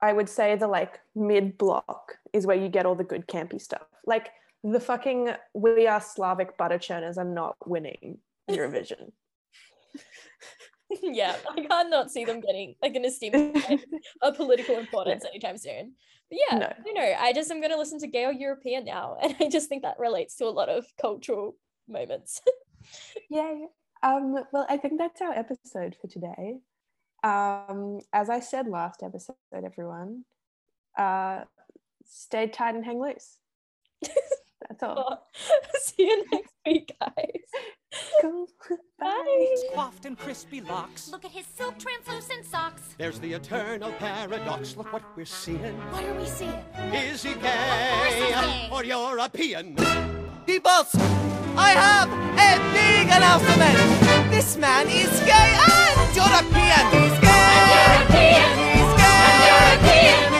[0.00, 3.60] I would say the like mid block is where you get all the good campy
[3.60, 3.86] stuff.
[4.06, 4.30] Like
[4.64, 8.18] the fucking we are Slavic butter churners are not winning
[8.50, 9.12] Eurovision.
[11.02, 13.84] yeah, I can't not see them getting like an esteem place
[14.22, 15.92] of political importance anytime soon.
[16.30, 16.72] But yeah, No.
[16.84, 19.68] you know, I just am going to listen to gay European now, and I just
[19.68, 21.56] think that relates to a lot of cultural
[21.88, 22.40] moments.
[23.30, 23.66] Yay.
[24.02, 26.58] Um, well, I think that's our episode for today.
[27.24, 30.24] Um, as I said last episode, everyone,
[30.96, 31.40] uh,
[32.06, 33.38] stay tight and hang loose.
[34.68, 35.28] That's all.
[35.80, 37.42] See you next week, guys.
[39.00, 39.56] Bye.
[39.74, 41.08] Soft and crispy locks.
[41.10, 42.94] Look at his silk translucent socks.
[42.98, 44.76] There's the eternal paradox.
[44.76, 45.76] Look what we're seeing.
[45.90, 46.62] What are we seeing?
[46.92, 49.74] Is he gay, or European?
[50.46, 50.94] Debuff!
[51.56, 54.30] I have a big announcement.
[54.30, 56.84] This man is gay and European.
[56.92, 57.28] He's gay.
[57.58, 58.50] And European.
[58.76, 59.18] He's gay.
[59.28, 60.37] And European.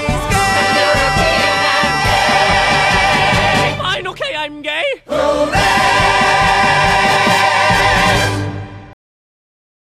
[4.48, 5.57] I'm gay?